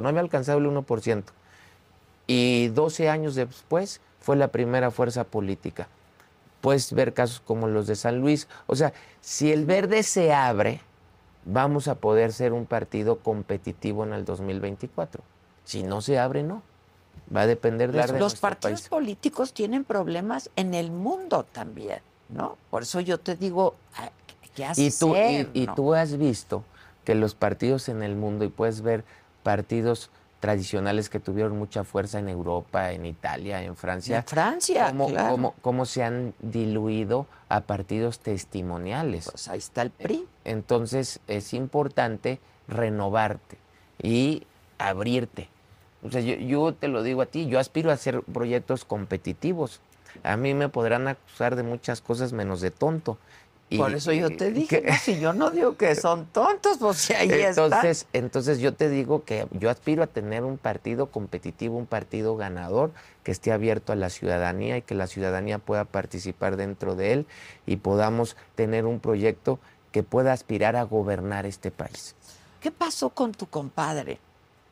[0.00, 1.24] no había alcanzado el 1%.
[2.26, 5.88] Y 12 años después fue la primera fuerza política.
[6.60, 8.48] Puedes ver casos como los de San Luis.
[8.66, 10.80] O sea, si el Verde se abre,
[11.44, 15.22] vamos a poder ser un partido competitivo en el 2024.
[15.64, 16.62] Si no se abre, no.
[17.34, 18.88] Va a depender de Los, de los nuestro partidos país.
[18.88, 22.56] políticos tienen problemas en el mundo también, ¿no?
[22.70, 24.10] Por eso yo te digo, ah,
[24.54, 24.84] ¿qué hacer?
[24.84, 25.74] Y tú, y, y no?
[25.74, 26.64] tú has visto
[27.04, 29.04] que los partidos en el mundo, y puedes ver
[29.42, 30.10] partidos
[30.40, 35.30] tradicionales que tuvieron mucha fuerza en Europa, en Italia, en Francia, En Francia, cómo, claro.
[35.32, 39.28] cómo- cómo se han diluido a partidos testimoniales.
[39.30, 40.26] Pues ahí está el PRI.
[40.44, 43.58] Entonces es importante renovarte
[44.00, 44.46] y
[44.78, 45.48] abrirte.
[46.04, 49.80] O sea, yo, yo te lo digo a ti, yo aspiro a hacer proyectos competitivos.
[50.22, 53.18] A mí me podrán acusar de muchas cosas menos de tonto.
[53.70, 56.78] Y- Por eso yo te dije, que- no, si yo no digo que son tontos,
[56.78, 57.48] pues si ahí está.
[57.64, 62.34] entonces, entonces yo te digo que yo aspiro a tener un partido competitivo, un partido
[62.36, 62.92] ganador,
[63.24, 67.26] que esté abierto a la ciudadanía y que la ciudadanía pueda participar dentro de él
[67.66, 69.58] y podamos tener un proyecto
[69.92, 72.14] que pueda aspirar a gobernar este país.
[72.60, 74.18] ¿Qué pasó con tu compadre?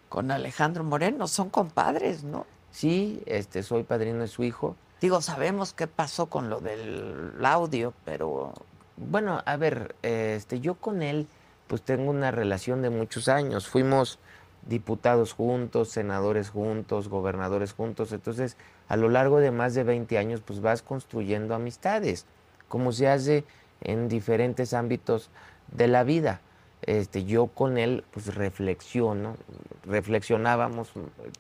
[0.09, 2.47] Con Alejandro Moreno, son compadres, ¿no?
[2.71, 4.75] Sí, este, soy padrino de su hijo.
[5.03, 8.55] Digo, sabemos qué pasó con lo del audio, pero
[8.97, 11.27] Bueno, a ver, este, yo con él,
[11.67, 13.69] pues tengo una relación de muchos años.
[13.69, 14.19] Fuimos
[14.67, 18.13] diputados juntos, senadores juntos, gobernadores juntos.
[18.13, 18.57] Entonces,
[18.89, 22.25] a lo largo de más de 20 años, pues vas construyendo amistades,
[22.69, 23.45] como se hace
[23.83, 25.31] en diferentes ámbitos
[25.71, 26.41] de la vida.
[26.81, 29.37] Este, yo con él pues reflexiono,
[29.85, 30.93] reflexionábamos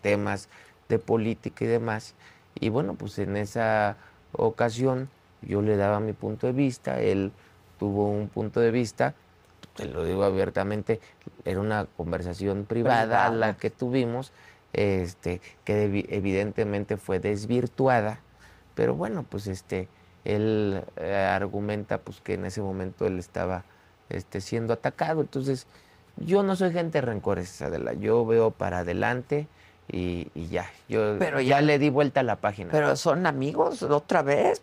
[0.03, 0.51] temas
[0.91, 2.15] de política y demás.
[2.55, 3.97] Y bueno, pues en esa
[4.33, 5.09] ocasión
[5.41, 7.33] yo le daba mi punto de vista, él
[7.79, 9.15] tuvo un punto de vista,
[9.77, 11.01] te lo digo abiertamente,
[11.45, 14.33] era una conversación privada, la que tuvimos,
[14.73, 18.21] este, que evidentemente fue desvirtuada,
[18.75, 19.89] pero bueno, pues este,
[20.25, 23.65] él eh, argumenta pues que en ese momento él estaba
[24.09, 25.67] este, siendo atacado, entonces
[26.17, 29.49] yo no soy gente rencores, Adela, yo veo para adelante,
[29.89, 32.71] y, ya, yo pero ya, le di vuelta a la página.
[32.73, 34.61] Pero son amigos otra vez.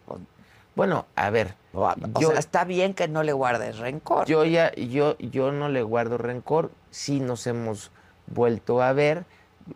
[0.75, 1.55] Bueno, a ver.
[1.73, 4.25] O, sea, está bien que no le guardes rencor.
[4.27, 6.71] Yo ya, yo, yo no le guardo rencor.
[6.91, 7.91] Sí nos hemos
[8.27, 9.25] vuelto a ver.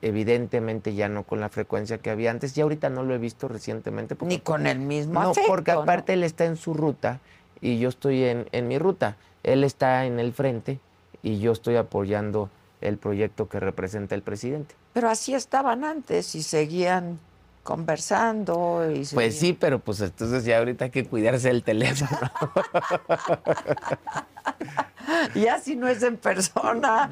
[0.02, 2.58] Evidentemente ya no con la frecuencia que había antes.
[2.58, 4.16] Y ahorita no lo he visto recientemente.
[4.22, 7.20] Ni con el mismo No, porque aparte él está en su ruta
[7.62, 9.18] y yo estoy en, en mi ruta.
[9.44, 10.80] Él está en el frente
[11.24, 12.50] y yo estoy apoyando
[12.82, 14.76] el proyecto que representa el presidente.
[14.94, 17.20] Pero así estaban antes y seguían
[17.68, 18.90] conversando.
[18.90, 22.16] Y Pues sí, pero pues entonces ya ahorita hay que cuidarse el teléfono.
[25.36, 27.10] y así no es en persona.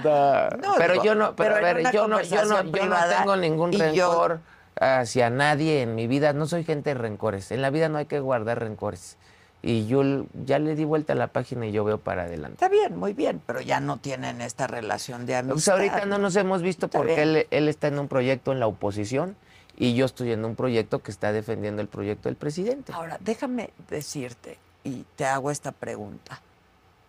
[0.62, 3.74] No, pero yo no, pero, a ver, yo no, yo no, yo no tengo ningún
[3.74, 4.40] rencor
[4.80, 6.32] hacia nadie en mi vida.
[6.32, 7.52] No soy gente de rencores.
[7.52, 9.18] En la vida no hay que guardar rencores
[9.62, 10.04] y yo
[10.46, 12.54] ya le di vuelta a la página y yo veo para adelante.
[12.54, 15.74] Está bien, muy bien, pero ya no tienen esta relación de pues amistad.
[15.74, 18.68] Pues ahorita no nos hemos visto porque él, él, está en un proyecto en la
[18.68, 19.36] oposición
[19.78, 22.94] y yo estoy en un proyecto que está defendiendo el proyecto del presidente.
[22.94, 26.42] Ahora, déjame decirte y te hago esta pregunta,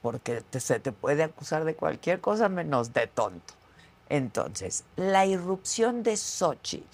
[0.02, 3.54] porque se te puede acusar de cualquier cosa menos de tonto.
[4.08, 6.84] Entonces, ¿la irrupción de Sochi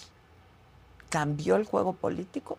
[1.09, 2.59] cambió el juego político?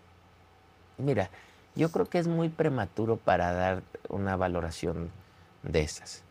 [0.98, 1.30] Mira,
[1.76, 5.12] yo creo que es muy prematuro para dar una valoración
[5.64, 6.24] de esas.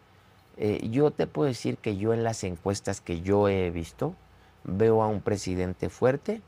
[0.57, 4.15] Eh, yo te puedo decir que yo en las encuestas que yo he visto,
[4.65, 6.43] veo a un presidente fuerte,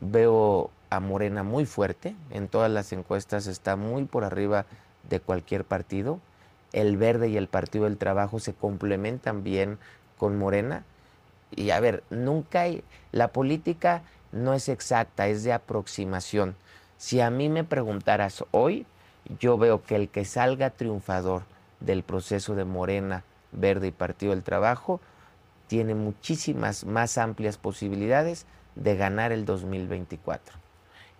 [0.00, 4.66] veo a Morena muy fuerte, en todas las encuestas está muy por arriba
[5.08, 6.18] de cualquier partido.
[6.72, 9.78] El Verde y el Partido del Trabajo se complementan bien
[10.18, 10.84] con Morena.
[11.50, 16.54] Y a ver, nunca hay, la política no es exacta, es de aproximación.
[16.96, 18.86] Si a mí me preguntaras hoy,
[19.38, 21.42] yo veo que el que salga triunfador
[21.80, 25.00] del proceso de Morena, Verde y Partido del Trabajo
[25.66, 30.56] tiene muchísimas más amplias posibilidades de ganar el 2024.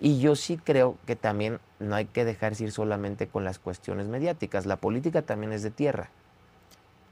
[0.01, 4.07] Y yo sí creo que también no hay que dejarse ir solamente con las cuestiones
[4.07, 4.64] mediáticas.
[4.64, 6.09] La política también es de tierra.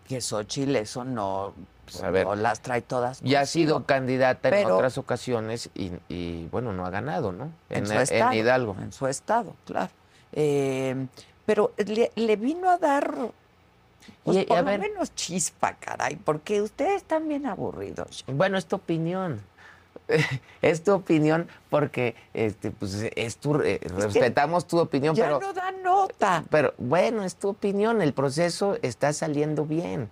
[0.09, 1.53] Que Xochitl eso no
[1.91, 3.21] pues, a ver, las trae todas.
[3.23, 7.51] Ya ha sido candidata en otras ocasiones y, bueno, no ha ganado, ¿no?
[7.71, 8.77] En, su estado, Hidalgo.
[8.81, 9.91] En su estado, claro.
[10.33, 11.07] Eh,
[11.47, 13.15] pero le, vino a dar,
[14.23, 18.25] pues, por lo menos chispa, caray, porque ustedes están bien aburridos.
[18.27, 19.41] Bueno, es tu opinión.
[20.63, 25.53] es tu opinión porque este pues es tu eh, respetamos tu opinión ya pero no
[25.53, 30.11] da nota pero bueno es tu opinión el proceso está saliendo bien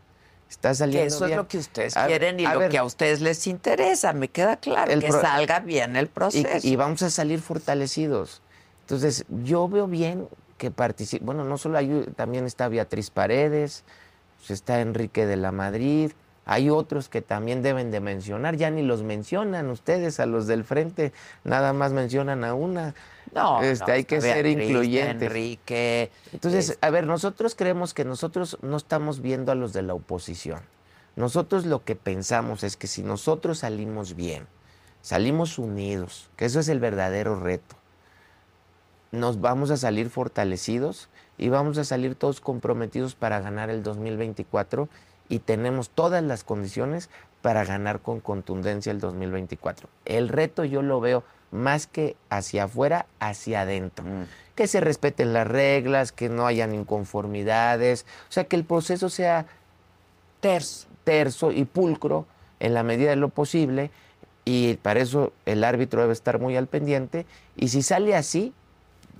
[0.48, 4.12] Está saliendo eso es lo que ustedes quieren y lo que a ustedes les interesa,
[4.12, 6.66] me queda claro, que salga bien el proceso.
[6.66, 8.42] Y, vamos a salir fortalecidos.
[8.82, 11.24] Entonces, yo veo bien que participe.
[11.24, 13.82] Bueno, no solo hay, también está Beatriz Paredes,
[14.38, 16.12] pues está Enrique de la Madrid,
[16.48, 20.62] hay otros que también deben de mencionar, ya ni los mencionan ustedes a los del
[20.62, 22.94] frente, nada más mencionan a una.
[23.34, 25.28] No, este, hay que ser incluyentes.
[25.28, 26.12] Enrique.
[26.32, 30.60] Entonces, a ver, nosotros creemos que nosotros no estamos viendo a los de la oposición.
[31.16, 34.46] Nosotros lo que pensamos es que si nosotros salimos bien,
[35.02, 37.74] salimos unidos, que eso es el verdadero reto,
[39.10, 44.88] nos vamos a salir fortalecidos y vamos a salir todos comprometidos para ganar el 2024
[45.28, 47.10] y tenemos todas las condiciones
[47.42, 49.88] para ganar con contundencia el 2024.
[50.04, 54.04] El reto yo lo veo más que hacia afuera, hacia adentro.
[54.04, 54.24] Mm.
[54.54, 59.46] Que se respeten las reglas, que no hayan inconformidades, o sea, que el proceso sea
[60.40, 62.26] terso, terso y pulcro
[62.58, 63.90] en la medida de lo posible
[64.44, 68.54] y para eso el árbitro debe estar muy al pendiente y si sale así,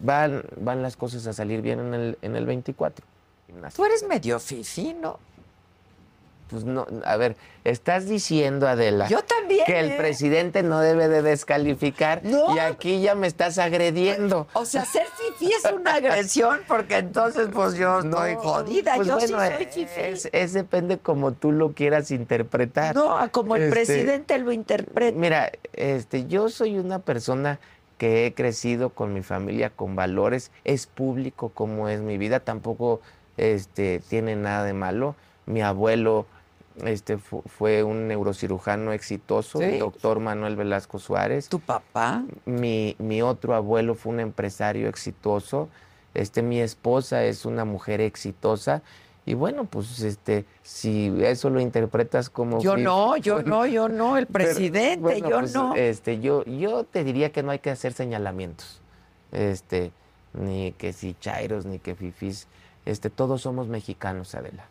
[0.02, 3.04] van, van las cosas a salir bien en el, en el 24.
[3.74, 4.96] Tú eres medio fifi,
[6.48, 9.96] Pues no, a ver, estás diciendo, Adela, Yo también, que el ¿eh?
[9.96, 12.54] presidente no debe de descalificar No.
[12.54, 14.46] y aquí ya me estás agrediendo.
[14.52, 18.94] O sea, ser fifí es una agresión porque entonces pues yo estoy No, jodida.
[18.94, 20.00] pues yo bueno, sí soy fifí.
[20.00, 22.94] es, es depende como tú lo quieras interpretar.
[22.94, 25.18] No, a como el Este, presidente lo interpreta.
[25.18, 27.58] Mira, este, yo soy una persona
[27.98, 33.00] que he crecido con mi familia con valores, es público como es mi vida, tampoco
[33.36, 35.16] este, tiene nada de malo.
[35.46, 36.26] Mi abuelo
[36.84, 39.64] este, fu- fue un neurocirujano exitoso, Sí.
[39.64, 41.48] el doctor Manuel Velasco Suárez.
[41.48, 42.24] ¿Tu papá?
[42.44, 45.68] Mi, mi otro abuelo fue un empresario exitoso.
[46.14, 48.82] Este, mi esposa es una mujer exitosa.
[49.28, 54.16] Y bueno, pues este, si eso lo interpretas como Yo no, yo no, yo no,
[54.16, 55.74] el pero, presidente, bueno, yo pues, no.
[55.74, 58.80] Este, yo, yo te diría que no hay que hacer señalamientos.
[59.32, 59.90] Este,
[60.32, 62.46] ni que si chairos, ni que fifís.
[62.84, 64.64] Este, todos somos mexicanos, Adela.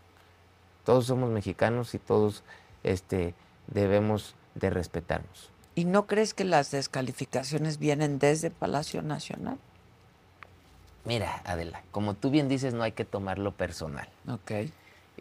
[0.86, 2.44] Todos somos mexicanos y todos
[2.84, 3.34] este,
[3.68, 5.50] debemos de respetarnos.
[5.76, 9.58] ¿Y no crees que las descalificaciones vienen desde Palacio Nacional?
[11.04, 14.08] Mira, Adela, como tú bien dices, no hay que tomarlo personal.
[14.30, 14.70] Ok.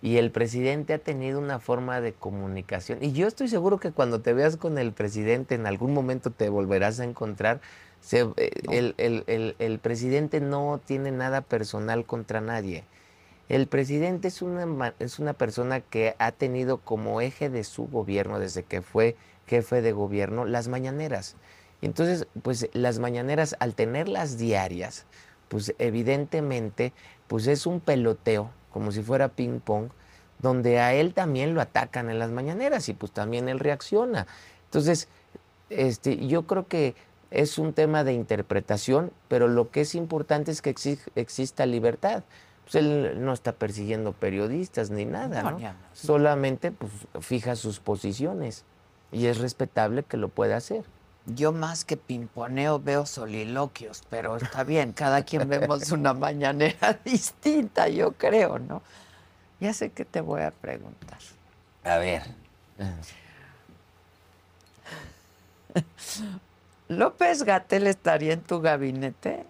[0.00, 3.02] Y el presidente ha tenido una forma de comunicación.
[3.02, 6.48] Y yo estoy seguro que cuando te veas con el presidente, en algún momento te
[6.48, 7.60] volverás a encontrar.
[8.00, 12.84] Se- eh, el, el- el- el presidente no tiene nada personal contra nadie.
[13.48, 18.38] El presidente es una, es una persona que ha tenido como eje de su gobierno,
[18.38, 19.16] desde que fue
[19.46, 21.36] jefe de gobierno, las mañaneras.
[21.82, 25.04] Entonces, pues las mañaneras, al tenerlas diarias,
[25.48, 26.92] pues evidentemente,
[27.26, 29.90] pues es un peloteo, como si fuera ping pong,
[30.38, 34.26] donde a él también lo atacan en las mañaneras y pues también él reacciona.
[34.64, 35.08] Entonces,
[35.68, 36.94] este, yo creo que
[37.30, 42.24] es un tema de interpretación, pero lo que es importante es que exi- exista libertad.
[42.64, 45.58] Pues él no está persiguiendo periodistas ni nada, No,
[45.92, 48.64] Solamente pues, fija sus posiciones
[49.12, 50.84] y es respetable que lo pueda hacer.
[51.26, 57.88] Yo más que pimponeo veo soliloquios, pero está bien, cada quien vemos una mañanera distinta,
[57.88, 58.82] yo creo, ¿no?
[59.60, 61.18] Ya sé que te voy a preguntar.
[61.84, 62.22] A ver.
[66.88, 69.46] ¿López Gatel estaría en tu gabinete?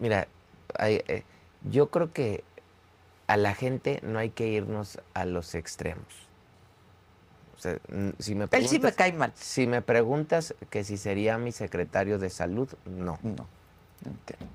[0.00, 0.26] Mira,
[0.78, 1.22] hay, eh,
[1.70, 2.42] yo creo que
[3.26, 6.04] a la gente no hay que irnos a los extremos.
[7.56, 7.78] O sea,
[8.18, 9.32] si me Él sí me cae mal.
[9.36, 13.18] Si me preguntas que si sería mi secretario de salud, no.
[13.22, 13.46] No.
[14.04, 14.46] entiendo.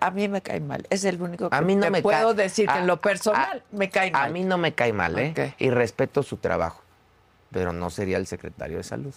[0.00, 0.86] A mí me cae mal.
[0.90, 3.62] Es el único que A mí no me puedo decir que a- en lo personal
[3.70, 4.32] me cae A mal.
[4.32, 5.54] mí no me cae mal, ¿eh?
[5.58, 6.82] Y respeto su trabajo,
[7.50, 9.14] pero no sería el secretario de salud.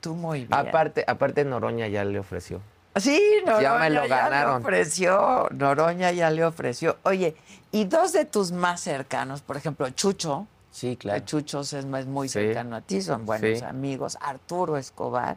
[0.00, 0.52] Tú muy bien.
[0.52, 2.60] Aparte, aparte Noroña ya le ofreció.
[3.00, 4.62] Sí, Noroña Ya me lo le ganaron.
[4.62, 5.48] ofreció.
[5.50, 6.98] Noroña ya le ofreció.
[7.04, 7.36] Oye,
[7.72, 10.46] y dos de tus más cercanos, por ejemplo, Chucho.
[10.70, 11.24] Sí, claro.
[11.24, 12.34] Chucho es, muy Sí.
[12.34, 13.64] cercano a ti, son buenos Sí.
[13.64, 14.16] amigos.
[14.20, 15.36] Arturo Escobar.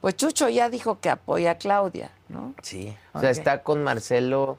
[0.00, 2.54] Pues Chucho ya dijo que apoya a Claudia, ¿no?
[2.62, 2.94] Sí.
[3.14, 4.58] O sea, está con Marcelo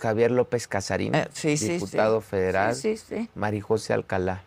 [0.00, 3.30] Javier López Casarín, Eh, sí, diputado federal, Sí, sí, sí.
[3.34, 4.42] Marijose Alcalá.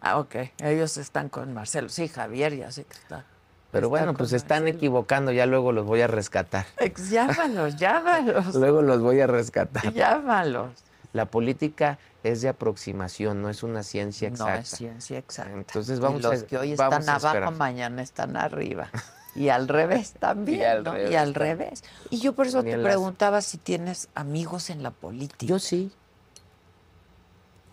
[0.00, 0.34] Ah, ok.
[0.58, 1.88] Ellos están con Marcelo.
[1.88, 3.24] Sí, Javier ya sé que está.
[3.72, 6.66] Pero Está bueno, pues están equivocando, ya luego los voy a rescatar.
[7.10, 8.54] Llámalos, llámalos.
[8.54, 9.92] Luego los voy a rescatar.
[9.92, 10.70] llámalos.
[11.14, 14.60] La política es de aproximación, no es una ciencia No exacta.
[14.60, 15.52] es ciencia exacta.
[15.52, 17.50] Entonces Y vamos los a- que hoy están abajo, esperar.
[17.54, 18.88] mañana están arriba.
[19.34, 20.92] Y al revés también, Y al ¿no?
[20.92, 21.84] revés Y al revés.
[22.10, 25.46] Y yo por eso Ni te las- preguntaba si tienes amigos en la política.
[25.46, 25.90] Yo sí.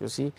[0.00, 0.32] Yo sí.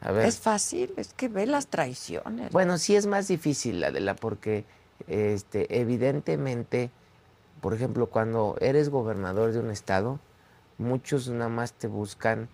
[0.00, 0.26] A ver.
[0.26, 2.52] Es fácil, es que ve las traiciones.
[2.52, 4.64] Bueno, sí es más difícil, Adela, porque
[5.08, 6.90] este, evidentemente,
[7.60, 10.20] por ejemplo, cuando eres gobernador de un estado,
[10.78, 12.48] muchos nada más te buscan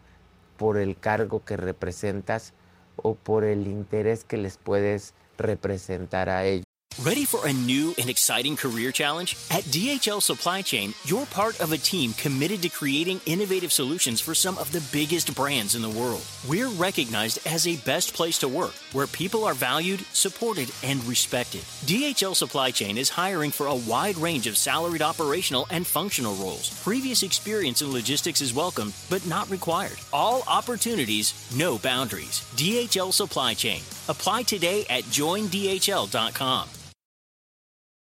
[0.57, 2.53] por el cargo que representas
[2.97, 6.65] o por el interés que les puedes representar a ellos.
[7.01, 9.35] Ready for a new and exciting career challenge?
[9.51, 14.35] At DHL Supply Chain, you're part of a team committed to creating innovative solutions for
[14.35, 16.21] some of the biggest brands in the world.
[16.47, 21.62] We're recognized as a best place to work, where people are valued, supported, and respected.
[21.86, 26.70] DHL Supply Chain is hiring for a wide range of salaried operational and functional roles.
[26.82, 29.98] Previous experience in logistics is welcome, but not required.
[30.12, 32.40] All opportunities, no boundaries.
[32.56, 33.81] DHL Supply Chain.
[34.09, 36.69] Apply today at joindhl.com.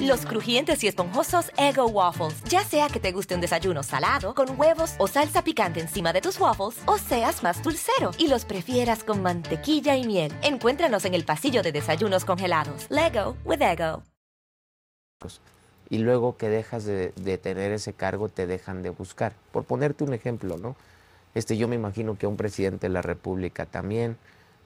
[0.00, 2.42] Los crujientes y esponjosos Ego Waffles.
[2.44, 6.20] Ya sea que te guste un desayuno salado, con huevos o salsa picante encima de
[6.20, 10.32] tus waffles, o seas más dulcero y los prefieras con mantequilla y miel.
[10.42, 12.86] Encuéntranos en el pasillo de desayunos congelados.
[12.90, 14.02] Lego with Ego.
[15.88, 19.34] Y luego que dejas de, de tener ese cargo, te dejan de buscar.
[19.52, 20.76] Por ponerte un ejemplo, ¿no?
[21.34, 24.16] Este, yo me imagino que a un presidente de la República también.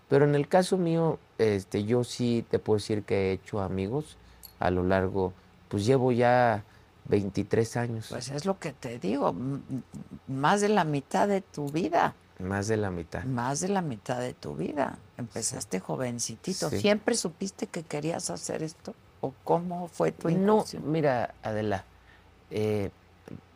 [0.09, 4.16] Pero en el caso mío, este, yo sí te puedo decir que he hecho amigos
[4.62, 5.32] a lo largo,
[5.68, 6.62] pues llevo ya
[7.09, 8.06] 23 años.
[8.10, 9.34] Pues es lo que te digo,
[10.28, 13.24] más de la mitad de tu vida, Más de la mitad.
[13.24, 14.98] más de la mitad de tu vida.
[15.18, 16.70] Empezaste jovencitito.
[16.70, 16.78] Sí.
[16.80, 18.94] ¿Siempre supiste que querías hacer esto?
[19.20, 21.84] ¿O cómo fue tu No, mira, Adela,
[22.51, 22.90] eh,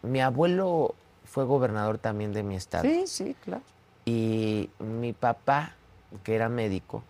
[0.03, 2.83] mi abuelo fue gobernador también de mi estado.
[2.83, 3.63] Sí, sí, claro.
[4.07, 5.75] Y mi papá,
[6.25, 7.03] que era médico,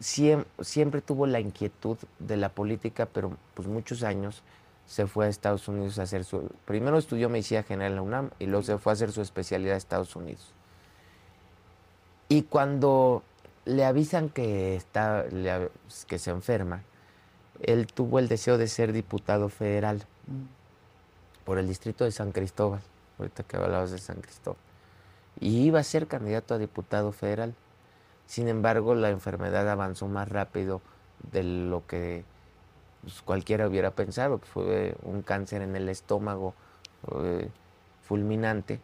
[0.00, 4.42] siem- siempre tuvo la inquietud de la política, pero pues muchos años
[4.86, 6.48] se fue a Estados Unidos a hacer su...
[6.64, 9.74] Primero estudió medicina general en la UNAM y luego se fue a hacer su especialidad
[9.74, 10.52] a Estados Unidos.
[12.30, 13.22] Y cuando
[13.64, 15.70] le avisan que, está, le
[16.06, 16.82] que se enferma,
[17.60, 20.04] él tuvo el deseo de ser diputado federal
[21.44, 22.80] por el distrito de San Cristóbal,
[23.18, 24.60] ahorita que hablabas de San Cristóbal.
[25.40, 27.54] Y iba a ser candidato a diputado federal.
[28.28, 30.82] Sin embargo, la enfermedad avanzó más rápido
[31.32, 32.24] de lo que
[33.00, 34.36] pues, cualquiera hubiera pensado.
[34.36, 36.52] pues, fue un cáncer en el estómago
[37.22, 37.48] eh,
[38.06, 38.80] fulminante.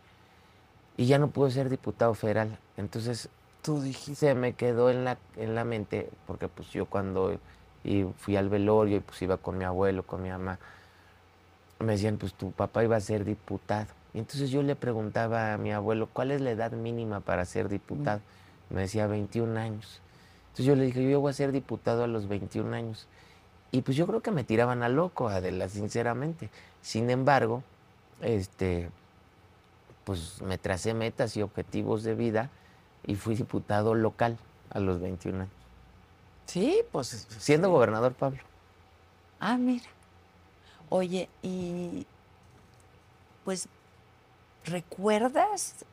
[0.96, 2.58] Y ya no pudo ser diputado federal.
[2.78, 3.28] Entonces,
[3.60, 4.14] Tú dijiste.
[4.14, 7.38] se me quedó en la, en la mente, porque pues yo cuando
[7.84, 10.58] y fui al velorio y pues iba con mi abuelo, con mi mamá,
[11.80, 13.88] me decían, pues tu papá iba a ser diputado.
[14.14, 17.68] Y entonces yo le preguntaba a mi abuelo, ¿cuál es la edad mínima para ser
[17.68, 18.22] diputado?
[18.74, 20.00] Me decía 21 años.
[20.46, 23.06] Entonces yo le dije, yo voy a ser diputado a los 21 años.
[23.70, 26.50] Y pues yo creo que me tiraban a loco, Adela, sinceramente.
[26.82, 27.62] Sin embargo,
[28.20, 28.90] este,
[30.04, 32.50] pues me tracé metas y objetivos de vida
[33.06, 34.38] y fui diputado local
[34.70, 35.52] a los 21 años.
[36.46, 37.26] Sí, pues.
[37.38, 38.40] Siendo gobernador Pablo.
[39.40, 39.86] Ah, mira.
[40.88, 42.06] Oye, y
[43.44, 43.68] pues,
[44.64, 45.84] ¿recuerdas?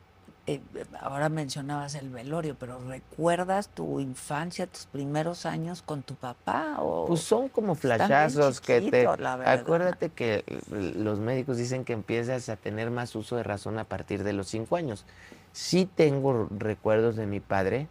[0.47, 0.59] Eh,
[0.99, 6.77] ahora mencionabas el velorio, pero ¿recuerdas tu infancia, tus primeros años con tu papá?
[6.80, 9.07] O Pues son como flashazos que te...
[9.07, 14.23] Acuérdate que los médicos dicen que empiezas a tener más uso de razón a partir
[14.23, 15.05] de los cinco años.
[15.51, 17.88] Sí tengo recuerdos de mi padre,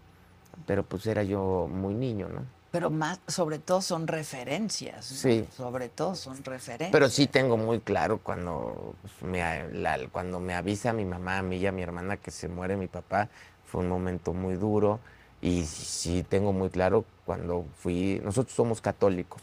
[0.66, 2.59] pero pues era yo muy niño, ¿no?
[2.70, 5.10] Pero más, sobre todo son referencias.
[5.10, 5.16] ¿no?
[5.16, 5.44] Sí.
[5.56, 6.92] Sobre todo son referencias.
[6.92, 11.42] Pero sí tengo muy claro cuando me, a- la- cuando me avisa mi mamá, a
[11.42, 13.28] mí y a mi hermana que se muere mi papá,
[13.66, 15.00] fue un momento muy duro.
[15.42, 19.40] Y sí tengo muy claro cuando fui, nosotros somos católicos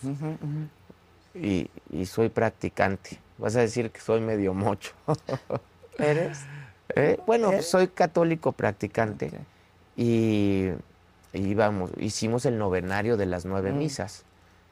[1.33, 3.19] y, y soy practicante.
[3.37, 4.91] Vas a decir que soy medio mocho.
[5.97, 6.39] ¿Eres?
[6.95, 7.17] ¿Eh?
[7.25, 7.67] Bueno, ¿Eres?
[7.69, 9.33] soy católico practicante Ok.
[9.97, 10.69] y
[11.38, 13.77] íbamos, hicimos el novenario de las nueve Mm.
[13.77, 14.23] misas.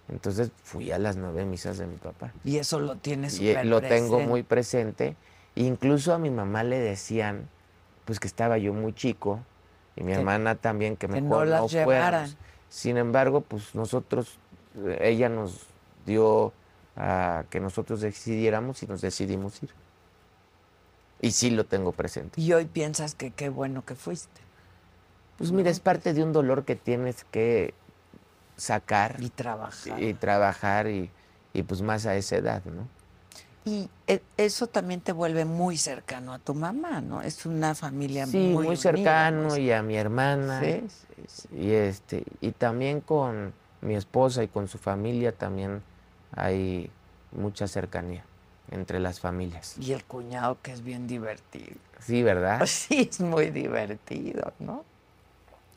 [0.10, 2.32] Entonces fui a las nueve misas de mi papá.
[2.44, 5.16] Y eso lo tienes Y eh, lo tengo muy presente.
[5.56, 7.48] Incluso a mi mamá le decían,
[8.06, 9.40] pues que estaba yo muy chico,
[9.96, 12.36] y mi Que- hermana también, que que mejor no no, las llevaran.
[12.70, 14.38] Sin embargo, pues nosotros,
[14.78, 15.66] eh, ella nos
[16.06, 16.54] dio
[16.98, 19.70] a que nosotros decidiéramos y nos decidimos ir.
[21.22, 22.40] Y sí lo tengo presente.
[22.40, 24.42] Y hoy piensas que qué bueno que fuiste.
[25.38, 27.74] Pues mira, es parte de un dolor que tienes que
[28.58, 30.02] sacar Y trabajar.
[30.02, 31.10] y trabajar y,
[31.54, 32.88] y pues más a esa edad, ¿no?
[33.66, 37.22] Y e- eso también te vuelve muy cercano a tu mamá, ¿no?
[37.22, 40.62] Es una familia Sí, muy muy, unida, cercano muy- y a mi hermana.
[40.62, 41.48] Sí, sí, sí.
[41.58, 45.82] Y este, y también con mi esposa y con su familia también
[46.36, 46.90] hay
[47.32, 48.24] mucha cercanía
[48.72, 49.76] entre las familias.
[49.80, 51.76] Y el cuñado que es bien divertido.
[52.00, 52.62] Sí, ¿verdad?
[52.68, 54.84] Sí, es muy divertido, ¿no?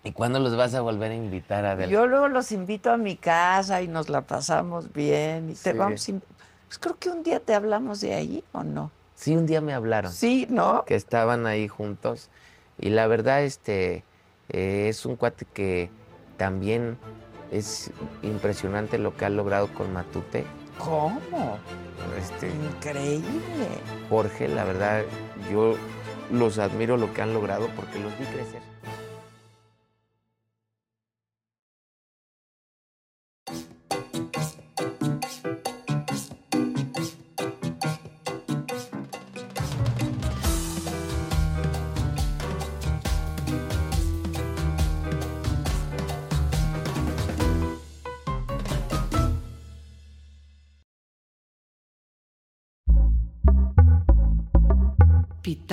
[0.04, 3.16] ¿Y cuándo los vas a volver a invitar a Yo luego los invito a mi
[3.16, 5.50] casa y nos la pasamos bien.
[5.50, 5.78] Y te Sí.
[5.78, 6.06] vamos
[6.68, 8.90] Pues creo que un día te hablamos de ahí, ¿o no?
[9.14, 10.12] Sí, un día me hablaron.
[10.12, 10.84] Sí, ¿no?
[10.84, 12.30] que estaban ahí juntos.
[12.78, 14.04] Y la verdad, este,
[14.50, 15.90] eh, es un cuate que
[16.36, 16.96] también
[17.50, 17.90] es
[18.22, 20.44] impresionante lo que ha logrado con Matute.
[20.78, 21.58] ¿Cómo?
[22.18, 23.24] Este, Increíble.
[24.08, 25.02] Jorge, la verdad,
[25.50, 25.74] yo
[26.30, 28.62] los admiro lo que han logrado porque los vi crecer.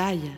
[0.06, 0.38] Pitaya.